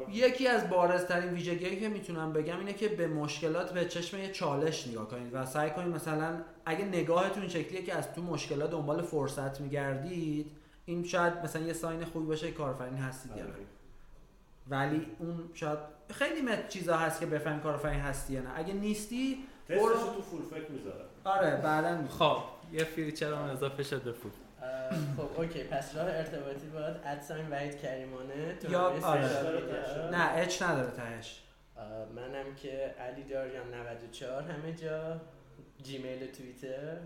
یکی 0.10 0.48
از 0.48 0.70
بارزترین 0.70 1.30
ویژگیهایی 1.30 1.80
که 1.80 1.90
می‌تونم 1.90 2.34
بگم 2.34 2.60
اینه 2.60 2.74
که 2.74 2.88
به 2.88 3.08
مشکلات 3.08 3.74
به 3.74 3.86
چشم 3.86 4.18
یه 4.18 4.32
چالش 4.32 4.88
نگاه 4.88 5.08
کنید 5.08 5.34
و 5.34 5.46
سعی 5.46 5.70
کنید 5.70 5.96
مثلا 5.96 6.42
اگه 6.66 6.86
نگاهتون 6.86 7.42
این 7.42 7.52
شکلیه 7.52 7.84
که 7.84 7.96
از 7.96 8.14
تو 8.14 8.22
مشکلات 8.22 8.72
دنبال 8.72 9.02
فرصت 9.02 9.62
میگردید 9.62 10.52
این 10.86 11.04
شاید 11.04 11.34
مثلا 11.44 11.62
یه 11.62 11.74
ساین 11.74 12.06
خوبی 12.06 12.26
باشه 12.26 12.52
کارفرین 12.52 12.98
هستید 12.98 13.32
یا 13.38 13.44
ولی 14.70 15.08
اون 15.20 15.50
شاید 15.54 15.80
خیلی 16.12 16.42
مت 16.42 16.70
چیزا 16.70 16.98
هست 16.98 17.20
که 17.20 17.26
بفهم 17.26 17.60
کارفرین 17.60 18.00
هستی 18.00 18.34
یا 18.34 18.42
نه. 18.42 18.50
اگه 18.56 18.74
نیستی 18.74 19.44
برو. 19.70 19.94
تو 19.94 20.22
فول 20.22 20.42
فکر 20.42 20.72
می‌ذاره 20.72 21.06
آره 21.24 21.56
بعدا. 21.56 22.08
خب 22.08 22.38
یه 22.74 22.84
فیچر 22.84 23.34
هم 23.34 23.50
اضافه 23.50 23.84
شد 23.84 24.02
به 24.02 24.12
فول. 24.12 24.32
خب 25.18 25.40
اوکی 25.42 25.64
پس 25.64 25.96
راه 25.96 26.06
ارتباطی 26.06 26.68
باید 26.68 26.96
ادساین 27.06 27.50
وحید 27.50 27.82
کریمانه 27.82 28.56
تو 28.62 28.72
یا 28.72 28.82
آره. 29.04 30.10
نه 30.12 30.32
اچ 30.36 30.62
نداره 30.62 30.92
تهش. 30.92 31.42
منم 32.16 32.56
که 32.56 32.96
علی 33.00 33.24
داریان 33.24 33.74
94 33.74 34.44
همه 34.44 34.74
جا 34.74 35.22
جیمیل 35.84 36.32
توییتر. 36.32 36.98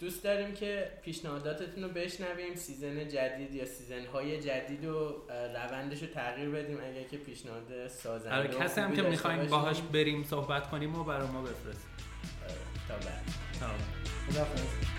دوست 0.00 0.24
داریم 0.24 0.54
که 0.54 0.90
پیشنهاداتتون 1.02 1.82
رو 1.84 1.88
بشنویم 1.88 2.54
season 2.54 3.08
جدید 3.08 3.54
یا 3.54 3.66
season 3.66 4.06
های 4.06 4.40
جدید 4.40 4.84
و 4.84 5.22
روندش 5.54 6.02
رو 6.02 6.08
تغییر 6.08 6.50
بدیم. 6.50 6.78
اگر 6.84 7.08
که 7.08 7.16
پیشنهاد 7.16 7.88
سازنده 7.88 8.36
آره 8.36 8.48
کسی 8.48 8.80
هم 8.80 8.92
که 8.96 9.02
می‌خوایم 9.02 9.46
باهاش 9.46 9.80
بریم 9.80 10.24
صحبت 10.24 10.70
کنیم 10.70 11.00
و 11.00 11.04
برای 11.04 11.26
ما 11.26 11.42
بفرستیم 11.42 11.90
تا 12.88 12.94
بعد. 12.94 13.22
تا 13.60 13.66
بعد. 13.66 14.91